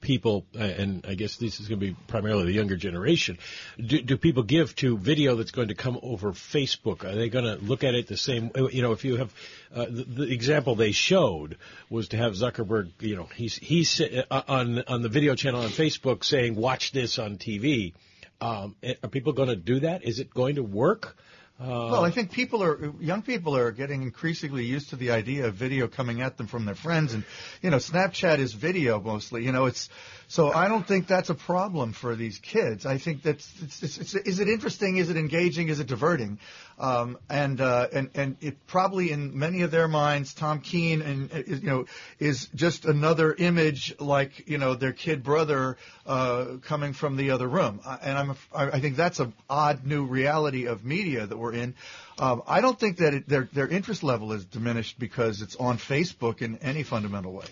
people, 0.00 0.46
uh, 0.58 0.62
and 0.62 1.04
I 1.06 1.14
guess 1.14 1.36
this 1.36 1.60
is 1.60 1.68
going 1.68 1.80
to 1.80 1.86
be 1.86 1.96
primarily 2.08 2.44
the 2.44 2.52
younger 2.52 2.76
generation, 2.76 3.38
do, 3.78 4.00
do 4.00 4.16
people 4.16 4.42
give 4.42 4.74
to 4.76 4.96
video 4.96 5.36
that's 5.36 5.50
going 5.50 5.68
to 5.68 5.74
come 5.74 5.98
over 6.02 6.32
Facebook? 6.32 7.04
Are 7.04 7.14
they 7.14 7.28
going 7.28 7.44
to 7.44 7.56
look 7.64 7.84
at 7.84 7.94
it 7.94 8.06
the 8.06 8.16
same? 8.16 8.50
You 8.54 8.82
know, 8.82 8.92
if 8.92 9.04
you 9.04 9.16
have 9.16 9.32
uh, 9.74 9.86
the, 9.86 10.04
the 10.04 10.32
example 10.32 10.74
they 10.74 10.92
showed 10.92 11.56
was 11.88 12.08
to 12.08 12.16
have 12.16 12.32
Zuckerberg, 12.32 12.90
you 13.00 13.16
know, 13.16 13.28
he's 13.34 13.56
he's 13.56 14.00
uh, 14.00 14.42
on 14.48 14.82
on 14.82 15.02
the 15.02 15.08
video 15.08 15.34
channel 15.34 15.62
on 15.62 15.68
Facebook 15.68 16.24
saying, 16.24 16.54
"Watch 16.56 16.92
this 16.92 17.18
on 17.18 17.36
TV." 17.36 17.92
Um, 18.40 18.74
are 19.02 19.08
people 19.08 19.34
going 19.34 19.50
to 19.50 19.56
do 19.56 19.80
that? 19.80 20.02
Is 20.04 20.18
it 20.18 20.32
going 20.32 20.54
to 20.54 20.62
work? 20.62 21.16
Uh, 21.60 21.66
well, 21.92 22.04
I 22.04 22.10
think 22.10 22.32
people 22.32 22.62
are 22.62 22.90
young 23.00 23.20
people 23.20 23.54
are 23.54 23.70
getting 23.70 24.02
increasingly 24.02 24.64
used 24.64 24.90
to 24.90 24.96
the 24.96 25.10
idea 25.10 25.46
of 25.46 25.54
video 25.54 25.88
coming 25.88 26.22
at 26.22 26.38
them 26.38 26.46
from 26.46 26.64
their 26.64 26.74
friends, 26.74 27.12
and 27.12 27.22
you 27.60 27.68
know, 27.68 27.76
Snapchat 27.76 28.38
is 28.38 28.54
video 28.54 28.98
mostly. 28.98 29.44
You 29.44 29.52
know, 29.52 29.66
it's 29.66 29.90
so 30.30 30.52
I 30.52 30.68
don't 30.68 30.86
think 30.86 31.08
that's 31.08 31.28
a 31.28 31.34
problem 31.34 31.92
for 31.92 32.14
these 32.14 32.38
kids. 32.38 32.86
I 32.86 32.98
think 32.98 33.24
that's 33.24 33.52
it's, 33.60 33.82
it's, 33.82 33.98
it's, 33.98 34.14
is 34.14 34.38
it 34.38 34.48
interesting? 34.48 34.96
Is 34.96 35.10
it 35.10 35.16
engaging? 35.16 35.68
Is 35.68 35.80
it 35.80 35.88
diverting? 35.88 36.38
Um, 36.78 37.18
and 37.28 37.60
uh, 37.60 37.88
and 37.92 38.10
and 38.14 38.36
it 38.40 38.64
probably 38.68 39.10
in 39.10 39.36
many 39.36 39.62
of 39.62 39.72
their 39.72 39.88
minds, 39.88 40.32
Tom 40.32 40.60
Keene 40.60 41.02
and 41.02 41.34
uh, 41.34 41.42
you 41.48 41.62
know 41.62 41.86
is 42.20 42.46
just 42.54 42.84
another 42.84 43.34
image 43.34 43.92
like 43.98 44.48
you 44.48 44.58
know 44.58 44.76
their 44.76 44.92
kid 44.92 45.24
brother 45.24 45.76
uh, 46.06 46.58
coming 46.62 46.92
from 46.92 47.16
the 47.16 47.32
other 47.32 47.48
room. 47.48 47.80
And 48.00 48.16
I'm 48.16 48.36
I 48.54 48.78
think 48.78 48.94
that's 48.94 49.18
an 49.18 49.32
odd 49.48 49.84
new 49.84 50.04
reality 50.04 50.66
of 50.66 50.84
media 50.84 51.26
that 51.26 51.36
we're 51.36 51.54
in. 51.54 51.74
Um, 52.20 52.44
I 52.46 52.60
don't 52.60 52.78
think 52.78 52.98
that 52.98 53.14
it, 53.14 53.28
their 53.28 53.48
their 53.52 53.66
interest 53.66 54.04
level 54.04 54.32
is 54.32 54.44
diminished 54.44 54.96
because 54.96 55.42
it's 55.42 55.56
on 55.56 55.78
Facebook 55.78 56.40
in 56.40 56.58
any 56.58 56.84
fundamental 56.84 57.32
way. 57.32 57.46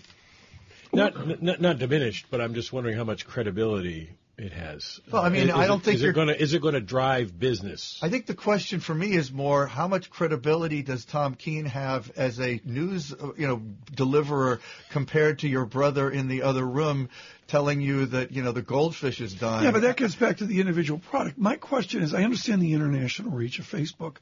Not, 0.91 1.41
not, 1.41 1.61
not 1.61 1.77
diminished, 1.77 2.27
but 2.29 2.41
I'm 2.41 2.53
just 2.53 2.73
wondering 2.73 2.97
how 2.97 3.03
much 3.03 3.25
credibility 3.25 4.09
it 4.39 4.53
has. 4.53 5.01
Well, 5.11 5.21
I 5.21 5.29
mean, 5.29 5.49
is 5.49 5.55
I 5.55 5.67
don't 5.67 5.81
it, 5.81 5.85
think 5.85 5.95
is 5.95 6.03
it 6.03 6.15
going 6.15 6.27
to 6.27 6.41
is 6.41 6.53
it 6.53 6.61
going 6.61 6.73
to 6.73 6.81
drive 6.81 7.37
business? 7.37 7.99
I 8.01 8.09
think 8.09 8.25
the 8.25 8.33
question 8.33 8.79
for 8.79 8.95
me 8.95 9.11
is 9.11 9.31
more 9.31 9.67
how 9.67 9.87
much 9.87 10.09
credibility 10.09 10.81
does 10.81 11.05
Tom 11.05 11.35
Keene 11.35 11.65
have 11.65 12.11
as 12.15 12.39
a 12.39 12.61
news 12.63 13.13
you 13.37 13.47
know 13.47 13.61
deliverer 13.93 14.61
compared 14.91 15.39
to 15.39 15.49
your 15.49 15.65
brother 15.65 16.09
in 16.09 16.27
the 16.27 16.43
other 16.43 16.65
room 16.65 17.09
telling 17.47 17.81
you 17.81 18.05
that 18.07 18.31
you 18.31 18.41
know 18.41 18.51
the 18.51 18.61
goldfish 18.61 19.19
is 19.19 19.33
dying. 19.33 19.65
Yeah, 19.65 19.71
but 19.71 19.81
that 19.81 19.97
gets 19.97 20.15
back 20.15 20.37
to 20.37 20.45
the 20.45 20.61
individual 20.61 20.99
product. 20.99 21.37
My 21.37 21.57
question 21.57 22.01
is, 22.01 22.13
I 22.13 22.23
understand 22.23 22.61
the 22.61 22.73
international 22.73 23.31
reach 23.31 23.59
of 23.59 23.65
Facebook 23.69 24.17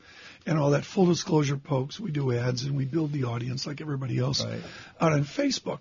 and 0.45 0.57
all 0.57 0.71
that 0.71 0.85
full 0.85 1.05
disclosure 1.05 1.57
pokes. 1.57 1.99
We 1.99 2.11
do 2.11 2.33
ads 2.33 2.63
and 2.63 2.75
we 2.75 2.85
build 2.85 3.11
the 3.11 3.25
audience 3.25 3.67
like 3.67 3.81
everybody 3.81 4.17
else 4.17 4.43
right. 4.43 4.61
out 4.99 5.13
on 5.13 5.25
Facebook. 5.25 5.79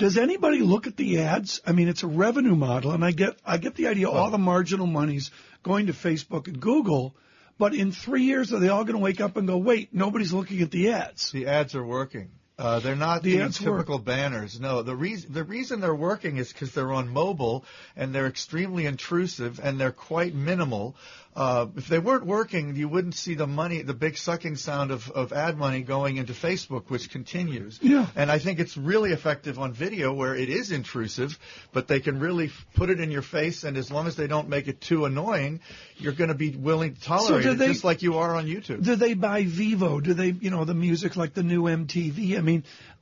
Does 0.00 0.16
anybody 0.16 0.60
look 0.60 0.86
at 0.86 0.96
the 0.96 1.18
ads? 1.18 1.60
I 1.66 1.72
mean, 1.72 1.86
it's 1.86 2.02
a 2.02 2.06
revenue 2.06 2.56
model, 2.56 2.92
and 2.92 3.04
I 3.04 3.10
get 3.10 3.36
I 3.44 3.58
get 3.58 3.74
the 3.74 3.88
idea. 3.88 4.08
All 4.08 4.30
the 4.30 4.38
marginal 4.38 4.86
money's 4.86 5.30
going 5.62 5.88
to 5.88 5.92
Facebook 5.92 6.48
and 6.48 6.58
Google, 6.58 7.14
but 7.58 7.74
in 7.74 7.92
three 7.92 8.22
years, 8.22 8.50
are 8.54 8.60
they 8.60 8.70
all 8.70 8.84
going 8.84 8.96
to 8.96 9.02
wake 9.02 9.20
up 9.20 9.36
and 9.36 9.46
go, 9.46 9.58
"Wait, 9.58 9.92
nobody's 9.92 10.32
looking 10.32 10.62
at 10.62 10.70
the 10.70 10.92
ads"? 10.92 11.30
The 11.32 11.48
ads 11.48 11.74
are 11.74 11.84
working. 11.84 12.30
Uh, 12.60 12.78
they're 12.80 12.94
not 12.94 13.22
the 13.22 13.48
typical 13.48 13.96
work. 13.96 14.04
banners. 14.04 14.60
No, 14.60 14.82
the 14.82 14.94
reason 14.94 15.32
the 15.32 15.44
reason 15.44 15.80
they're 15.80 15.94
working 15.94 16.36
is 16.36 16.52
because 16.52 16.72
they're 16.72 16.92
on 16.92 17.08
mobile 17.08 17.64
and 17.96 18.14
they're 18.14 18.26
extremely 18.26 18.84
intrusive 18.84 19.58
and 19.62 19.80
they're 19.80 19.92
quite 19.92 20.34
minimal. 20.34 20.94
Uh, 21.34 21.66
if 21.76 21.86
they 21.86 22.00
weren't 22.00 22.26
working, 22.26 22.74
you 22.74 22.88
wouldn't 22.88 23.14
see 23.14 23.34
the 23.34 23.46
money, 23.46 23.82
the 23.82 23.94
big 23.94 24.18
sucking 24.18 24.56
sound 24.56 24.90
of, 24.90 25.08
of 25.12 25.32
ad 25.32 25.56
money 25.56 25.80
going 25.80 26.16
into 26.16 26.32
Facebook, 26.32 26.90
which 26.90 27.08
continues. 27.08 27.78
Yeah. 27.80 28.08
And 28.16 28.32
I 28.32 28.40
think 28.40 28.58
it's 28.58 28.76
really 28.76 29.12
effective 29.12 29.56
on 29.56 29.72
video 29.72 30.12
where 30.12 30.34
it 30.34 30.48
is 30.48 30.72
intrusive, 30.72 31.38
but 31.72 31.86
they 31.86 32.00
can 32.00 32.18
really 32.18 32.46
f- 32.46 32.66
put 32.74 32.90
it 32.90 32.98
in 32.98 33.12
your 33.12 33.22
face, 33.22 33.62
and 33.62 33.76
as 33.76 33.92
long 33.92 34.08
as 34.08 34.16
they 34.16 34.26
don't 34.26 34.48
make 34.48 34.66
it 34.66 34.80
too 34.80 35.04
annoying, 35.04 35.60
you're 35.98 36.12
going 36.12 36.28
to 36.28 36.34
be 36.34 36.50
willing 36.50 36.94
to 36.94 37.00
tolerate 37.00 37.44
so 37.44 37.50
it, 37.52 37.58
they, 37.58 37.68
just 37.68 37.84
like 37.84 38.02
you 38.02 38.18
are 38.18 38.34
on 38.34 38.46
YouTube. 38.46 38.82
Do 38.82 38.96
they 38.96 39.14
buy 39.14 39.44
Vevo? 39.44 40.02
Do 40.02 40.14
they, 40.14 40.30
you 40.30 40.50
know, 40.50 40.64
the 40.64 40.74
music 40.74 41.16
like 41.16 41.34
the 41.34 41.44
new 41.44 41.62
MTV? 41.62 42.38
I 42.38 42.40
mean, 42.40 42.49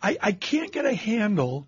I, 0.03 0.17
I 0.21 0.33
can't 0.33 0.73
get 0.73 0.85
a 0.85 0.95
handle 0.95 1.67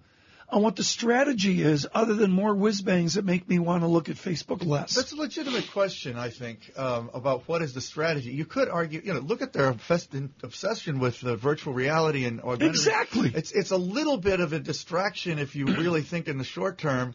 on 0.53 0.63
what 0.63 0.77
the 0.77 0.85
strategy 0.85 1.63
is 1.63 1.87
other 1.95 2.15
than 2.15 2.31
more 2.31 2.55
whiz 2.55 2.83
bangs 2.83 3.15
that 3.15 3.25
make 3.25 3.49
me 3.49 3.59
want 3.59 3.83
to 3.83 3.87
look 3.87 4.09
at 4.09 4.17
Facebook 4.17 4.65
less. 4.67 4.95
That's 4.95 5.13
a 5.13 5.17
legitimate 5.17 5.71
question, 5.71 6.17
I 6.17 6.31
think, 6.31 6.59
um, 6.77 7.11
about 7.15 7.47
what 7.47 7.63
is 7.63 7.73
the 7.73 7.81
strategy. 7.81 8.31
You 8.31 8.45
could 8.45 8.69
argue, 8.69 9.01
you 9.05 9.15
know, 9.15 9.21
look 9.21 9.43
at 9.43 9.53
their 9.53 9.69
obsession 9.69 10.99
with 10.99 11.25
uh, 11.25 11.37
virtual 11.37 11.73
reality 11.73 12.25
and 12.25 12.41
augmented. 12.41 12.71
Exactly. 12.71 13.33
It's 13.35 13.53
it's 13.53 13.71
a 13.71 13.77
little 13.77 14.17
bit 14.17 14.41
of 14.41 14.53
a 14.53 14.59
distraction 14.59 15.39
if 15.39 15.55
you 15.55 15.67
really 15.67 16.03
think 16.03 16.29
in 16.29 16.39
the 16.39 16.45
short 16.45 16.79
term. 16.79 17.15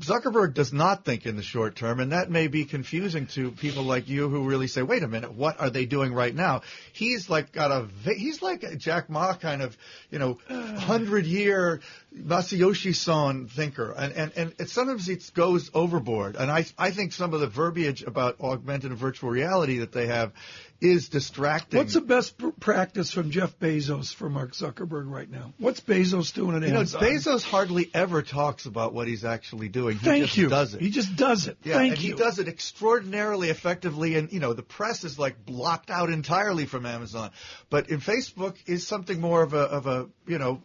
Zuckerberg 0.00 0.54
does 0.54 0.72
not 0.72 1.04
think 1.04 1.26
in 1.26 1.36
the 1.36 1.42
short 1.42 1.76
term, 1.76 2.00
and 2.00 2.12
that 2.12 2.30
may 2.30 2.48
be 2.48 2.64
confusing 2.64 3.26
to 3.28 3.50
people 3.50 3.82
like 3.82 4.08
you 4.08 4.28
who 4.28 4.44
really 4.44 4.66
say, 4.66 4.82
"Wait 4.82 5.02
a 5.02 5.08
minute, 5.08 5.32
what 5.32 5.60
are 5.60 5.70
they 5.70 5.84
doing 5.84 6.14
right 6.14 6.34
now?" 6.34 6.62
He's 6.92 7.28
like 7.28 7.52
got 7.52 7.70
a 7.70 7.86
he's 8.10 8.40
like 8.40 8.62
a 8.62 8.76
Jack 8.76 9.10
Ma 9.10 9.34
kind 9.34 9.62
of 9.62 9.76
you 10.10 10.18
know 10.18 10.38
hundred 10.48 11.26
year 11.26 11.80
Masayoshi 12.16 12.94
Son 12.94 13.48
thinker, 13.48 13.92
and 13.92 14.12
and 14.14 14.32
and 14.36 14.54
it, 14.58 14.70
sometimes 14.70 15.08
it 15.08 15.30
goes 15.34 15.70
overboard. 15.74 16.36
And 16.36 16.50
I 16.50 16.66
I 16.78 16.90
think 16.90 17.12
some 17.12 17.34
of 17.34 17.40
the 17.40 17.48
verbiage 17.48 18.02
about 18.02 18.40
augmented 18.40 18.90
and 18.90 18.98
virtual 18.98 19.30
reality 19.30 19.78
that 19.78 19.92
they 19.92 20.06
have 20.06 20.32
is 20.80 21.08
distracting. 21.08 21.78
What's 21.78 21.94
the 21.94 22.00
best 22.00 22.38
pr- 22.38 22.48
practice 22.50 23.10
from 23.10 23.30
Jeff 23.30 23.58
Bezos 23.58 24.14
for 24.14 24.30
Mark 24.30 24.52
Zuckerberg 24.52 25.10
right 25.10 25.28
now? 25.28 25.52
What's 25.58 25.80
Bezos 25.80 26.32
doing 26.32 26.56
at 26.56 26.62
you 26.62 26.68
know, 26.68 26.76
Amazon? 26.76 27.02
Bezos 27.02 27.42
hardly 27.42 27.90
ever 27.92 28.22
talks 28.22 28.66
about 28.66 28.94
what 28.94 29.08
he's 29.08 29.24
actually 29.24 29.68
doing. 29.68 29.98
He 29.98 30.04
Thank 30.04 30.24
just 30.24 30.36
you. 30.36 30.48
does 30.48 30.74
it. 30.74 30.80
He 30.80 30.90
just 30.90 31.16
does 31.16 31.48
it. 31.48 31.58
Yeah, 31.64 31.74
Thank 31.74 31.94
and 31.94 32.02
you. 32.02 32.14
he 32.14 32.18
does 32.18 32.38
it 32.38 32.46
extraordinarily 32.46 33.50
effectively, 33.50 34.14
and 34.16 34.32
you 34.32 34.38
know 34.38 34.52
the 34.52 34.62
press 34.62 35.02
is 35.02 35.18
like 35.18 35.44
blocked 35.44 35.90
out 35.90 36.10
entirely 36.10 36.66
from 36.66 36.86
Amazon. 36.86 37.30
But 37.70 37.90
in 37.90 38.00
Facebook 38.00 38.56
is 38.66 38.86
something 38.86 39.20
more 39.20 39.42
of 39.42 39.54
a 39.54 39.62
of 39.62 39.86
a 39.86 40.08
you 40.26 40.38
know 40.38 40.62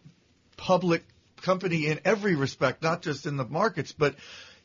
public 0.56 1.02
company 1.42 1.86
in 1.86 2.00
every 2.04 2.36
respect, 2.36 2.82
not 2.82 3.02
just 3.02 3.26
in 3.26 3.36
the 3.36 3.44
markets, 3.44 3.92
but 3.92 4.14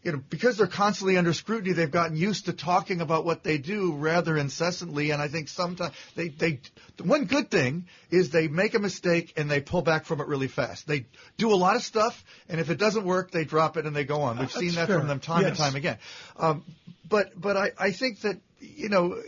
you 0.02 0.14
know, 0.14 0.24
because 0.30 0.56
they're 0.58 0.68
constantly 0.68 1.18
under 1.18 1.34
scrutiny, 1.34 1.74
they've 1.74 1.92
gotten 1.92 2.16
used 2.16 2.46
to 2.46 2.54
talking 2.54 3.02
about 3.02 3.26
what 3.26 3.44
they 3.44 3.58
do 3.58 3.94
rather 3.94 4.38
incessantly. 4.38 5.12
And 5.12 5.22
I 5.22 5.28
think 5.28 5.50
sometimes 5.50 5.94
they, 6.16 6.30
they, 6.30 6.62
the 6.96 7.04
one 7.04 7.26
good 7.26 7.52
thing 7.52 7.86
is 8.10 8.30
they 8.30 8.48
make 8.48 8.76
a 8.76 8.80
mistake 8.80 9.34
and 9.36 9.52
they 9.52 9.60
pull 9.60 9.82
back 9.82 10.06
from 10.06 10.22
it 10.22 10.28
really 10.28 10.48
fast. 10.48 10.88
They 10.88 11.06
do 11.38 11.52
a 11.52 11.56
lot 11.56 11.76
of 11.76 11.84
stuff, 11.84 12.24
and 12.48 12.62
if 12.62 12.70
it 12.70 12.78
doesn't 12.78 13.04
work, 13.04 13.32
they 13.32 13.44
drop 13.44 13.76
it 13.76 13.86
and 13.86 13.94
they 13.94 14.06
go 14.06 14.22
on. 14.22 14.38
We've 14.38 14.48
That's 14.48 14.60
seen 14.60 14.76
that 14.76 14.88
fair. 14.88 15.00
from 15.00 15.10
them 15.10 15.20
time 15.20 15.42
Yes. 15.42 15.50
and 15.50 15.58
time 15.58 15.76
again. 15.76 15.98
Um, 16.38 16.64
but, 17.08 17.40
but 17.40 17.58
I, 17.58 17.72
I 17.78 17.92
think 17.92 18.22
that, 18.22 18.40
you 18.62 18.88
know, 18.88 19.22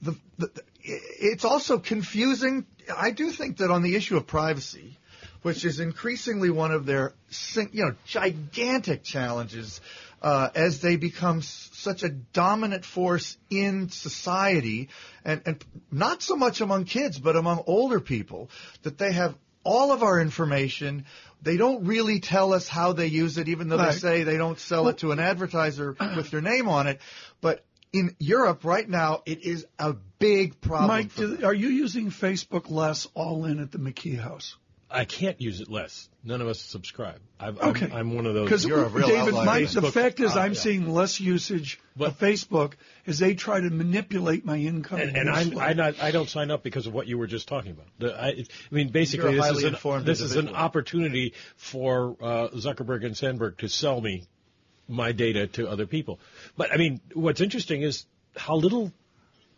the, 0.00 0.16
the, 0.38 0.50
it's 0.84 1.44
also 1.44 1.78
confusing. 1.78 2.66
I 2.96 3.10
do 3.10 3.30
think 3.30 3.58
that 3.58 3.70
on 3.70 3.82
the 3.82 3.96
issue 3.96 4.16
of 4.16 4.26
privacy, 4.26 4.98
which 5.42 5.64
is 5.64 5.80
increasingly 5.80 6.50
one 6.50 6.70
of 6.72 6.86
their 6.86 7.14
you 7.72 7.84
know 7.84 7.94
gigantic 8.06 9.02
challenges 9.02 9.80
uh, 10.22 10.48
as 10.54 10.80
they 10.80 10.96
become 10.96 11.38
s- 11.38 11.68
such 11.72 12.02
a 12.04 12.08
dominant 12.08 12.84
force 12.84 13.36
in 13.50 13.88
society, 13.90 14.88
and, 15.24 15.42
and 15.46 15.64
not 15.90 16.22
so 16.22 16.36
much 16.36 16.60
among 16.60 16.84
kids, 16.84 17.18
but 17.18 17.34
among 17.36 17.64
older 17.66 17.98
people, 18.00 18.48
that 18.84 18.98
they 18.98 19.12
have 19.12 19.34
all 19.64 19.90
of 19.92 20.02
our 20.04 20.20
information. 20.20 21.04
They 21.42 21.56
don't 21.56 21.86
really 21.86 22.20
tell 22.20 22.52
us 22.52 22.68
how 22.68 22.92
they 22.92 23.06
use 23.08 23.36
it, 23.36 23.48
even 23.48 23.68
though 23.68 23.76
Right. 23.78 23.92
they 23.92 23.98
say 23.98 24.22
they 24.22 24.36
don't 24.36 24.60
sell 24.60 24.86
it 24.88 24.98
to 24.98 25.10
an 25.10 25.18
advertiser 25.18 25.96
with 26.16 26.30
their 26.30 26.40
name 26.40 26.68
on 26.68 26.86
it. 26.86 27.00
But 27.40 27.64
in 27.92 28.14
Europe 28.20 28.64
right 28.64 28.88
now, 28.88 29.22
it 29.26 29.42
is 29.44 29.66
a 29.78 29.94
big 30.20 30.60
problem. 30.60 30.88
Mike, 30.88 31.14
do, 31.16 31.44
are 31.44 31.52
you 31.52 31.68
using 31.68 32.10
Facebook 32.10 32.70
less 32.70 33.08
all 33.14 33.44
in 33.44 33.58
at 33.58 33.72
the 33.72 33.78
McKee 33.78 34.18
house? 34.20 34.56
I 34.92 35.04
can't 35.04 35.40
use 35.40 35.60
it 35.60 35.70
less. 35.70 36.08
None 36.24 36.40
of 36.40 36.48
us 36.48 36.60
subscribe. 36.60 37.20
I've, 37.40 37.58
Okay. 37.58 37.86
I'm, 37.86 37.92
I'm 37.92 38.14
one 38.14 38.26
of 38.26 38.34
those. 38.34 38.44
Because 38.46 38.64
You're 38.64 38.84
a 38.84 38.88
real 38.88 39.08
David, 39.08 39.34
outlier. 39.34 39.44
my, 39.44 39.64
the 39.64 39.90
fact 39.90 40.20
is, 40.20 40.36
uh, 40.36 40.40
I'm 40.40 40.52
yeah. 40.52 40.58
seeing 40.58 40.92
less 40.92 41.18
usage 41.20 41.80
But- 41.96 42.08
of 42.08 42.18
Facebook 42.18 42.74
as 43.06 43.18
they 43.18 43.34
try 43.34 43.60
to 43.60 43.70
manipulate 43.70 44.44
my 44.44 44.56
income. 44.58 45.00
and, 45.00 45.16
and 45.16 45.28
I'm, 45.30 45.58
I, 45.58 45.72
not, 45.72 46.00
I 46.00 46.10
don't 46.10 46.28
sign 46.28 46.50
up 46.50 46.62
because 46.62 46.86
of 46.86 46.94
what 46.94 47.06
you 47.06 47.18
were 47.18 47.26
just 47.26 47.48
talking 47.48 47.72
about. 47.72 47.86
The, 47.98 48.14
I, 48.14 48.28
I 48.28 48.44
mean, 48.70 48.90
basically, 48.90 49.34
this 49.36 49.50
is 49.50 49.62
an, 49.64 49.74
informed 49.74 50.06
this 50.06 50.20
is 50.20 50.36
an 50.36 50.48
opportunity 50.50 51.34
for 51.56 52.16
uh, 52.20 52.48
Zuckerberg 52.54 53.04
and 53.04 53.16
Sandberg 53.16 53.58
to 53.58 53.68
sell 53.68 54.00
me 54.00 54.24
my 54.88 55.12
data 55.12 55.46
to 55.46 55.68
other 55.68 55.86
people. 55.86 56.20
But 56.56 56.72
I 56.72 56.76
mean, 56.76 57.00
what's 57.14 57.40
interesting 57.40 57.82
is 57.82 58.04
how 58.36 58.56
little 58.56 58.92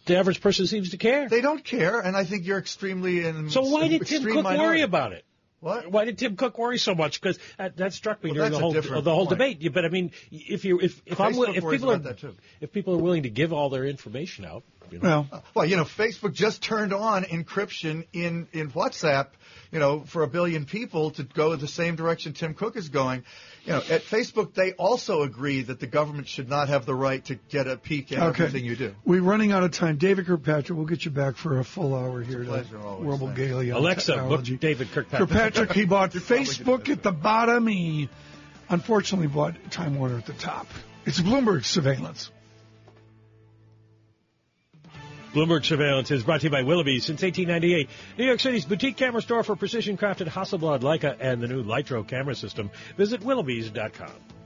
the 0.06 0.16
average 0.16 0.40
person 0.40 0.66
seems 0.66 0.90
to 0.90 0.96
care. 0.96 1.28
They 1.28 1.40
don't 1.40 1.64
care, 1.64 2.00
and 2.00 2.16
I 2.16 2.24
think 2.24 2.46
you're 2.46 2.58
extremely 2.58 3.24
in. 3.24 3.50
so 3.50 3.62
why 3.62 3.88
did 3.88 4.06
Tim 4.06 4.22
Cook 4.24 4.44
minority. 4.44 4.60
worry 4.62 4.80
about 4.82 5.12
it? 5.12 5.24
What? 5.60 5.90
Why 5.90 6.04
did 6.04 6.18
Tim 6.18 6.36
Cook 6.36 6.58
worry 6.58 6.76
so 6.76 6.94
much? 6.94 7.20
Because 7.20 7.38
that, 7.56 7.78
that 7.78 7.94
struck 7.94 8.22
me 8.22 8.30
Well, 8.30 8.34
during 8.34 8.52
the 8.52 8.58
whole 8.58 8.72
the 8.72 9.14
whole 9.14 9.26
point. 9.26 9.38
debate. 9.60 9.72
But 9.72 9.86
I 9.86 9.88
mean, 9.88 10.10
if 10.30 10.66
you 10.66 10.78
if 10.78 11.00
if 11.06 11.20
I'm 11.20 11.32
if 11.34 11.54
people 11.66 11.90
are 11.90 11.96
that 11.96 12.18
too. 12.18 12.34
if 12.60 12.70
people 12.70 12.94
are 12.94 12.98
willing 12.98 13.22
to 13.22 13.30
give 13.30 13.52
all 13.54 13.70
their 13.70 13.86
information 13.86 14.44
out, 14.44 14.62
You 14.94 15.00
know? 15.00 15.08
Well, 15.08 15.28
uh, 15.32 15.40
Well, 15.54 15.66
you 15.66 15.76
know, 15.76 15.84
Facebook 15.84 16.32
just 16.32 16.62
turned 16.62 16.92
on 16.92 17.24
encryption 17.24 18.06
in, 18.12 18.46
in 18.52 18.70
WhatsApp, 18.70 19.28
you 19.72 19.80
know, 19.80 20.04
for 20.04 20.22
a 20.22 20.28
billion 20.28 20.66
people 20.66 21.10
to 21.12 21.24
go 21.24 21.56
the 21.56 21.66
same 21.66 21.96
direction 21.96 22.32
Tim 22.32 22.54
Cook 22.54 22.76
is 22.76 22.88
going. 22.88 23.24
You 23.64 23.72
know, 23.72 23.78
at 23.78 24.02
Facebook, 24.02 24.54
they 24.54 24.72
also 24.72 25.22
agree 25.22 25.62
that 25.62 25.80
the 25.80 25.88
government 25.88 26.28
should 26.28 26.48
not 26.48 26.68
have 26.68 26.86
the 26.86 26.94
right 26.94 27.24
to 27.24 27.34
get 27.34 27.66
a 27.66 27.76
peek 27.76 28.12
at 28.12 28.18
okay. 28.18 28.44
everything 28.44 28.64
you 28.64 28.76
do. 28.76 28.94
We're 29.04 29.22
running 29.22 29.50
out 29.50 29.64
of 29.64 29.72
time. 29.72 29.96
David 29.96 30.26
Kirkpatrick, 30.26 30.76
we'll 30.76 30.86
get 30.86 31.04
you 31.04 31.10
back 31.10 31.36
for 31.36 31.58
a 31.58 31.64
full 31.64 31.94
hour 31.94 32.22
here. 32.22 32.42
a 32.42 32.44
pleasure 32.44 32.78
to 32.78 32.82
always. 32.84 33.06
Warble 33.06 33.34
Gailey 33.34 33.72
on 33.72 33.78
Alexa, 33.78 34.12
book 34.12 34.20
technology. 34.20 34.56
David 34.58 34.92
Kirkpatrick. 34.92 35.28
Kirkpatrick, 35.28 35.72
he 35.72 35.84
bought 35.86 36.12
Facebook 36.12 36.88
at 36.88 37.02
the 37.02 37.12
bottom. 37.12 37.66
He 37.66 38.08
unfortunately 38.68 39.28
bought 39.28 39.56
Time 39.72 39.98
Warner 39.98 40.18
at 40.18 40.26
the 40.26 40.34
top. 40.34 40.68
It's 41.04 41.20
Bloomberg 41.20 41.64
surveillance. 41.64 42.30
Bloomberg 45.34 45.64
Surveillance 45.64 46.12
is 46.12 46.22
brought 46.22 46.42
to 46.42 46.46
you 46.46 46.50
by 46.50 46.62
Willoughby 46.62 47.00
since 47.00 47.20
1898. 47.20 47.90
New 48.16 48.24
York 48.24 48.38
City's 48.38 48.64
boutique 48.64 48.96
camera 48.96 49.20
store 49.20 49.42
for 49.42 49.56
precision 49.56 49.96
crafted 49.96 50.28
Hasselblad 50.28 50.82
Leica 50.82 51.16
and 51.18 51.42
the 51.42 51.48
new 51.48 51.64
Lytro 51.64 52.06
camera 52.06 52.36
system. 52.36 52.70
Visit 52.96 53.20
willoughbys.com. 53.20 54.43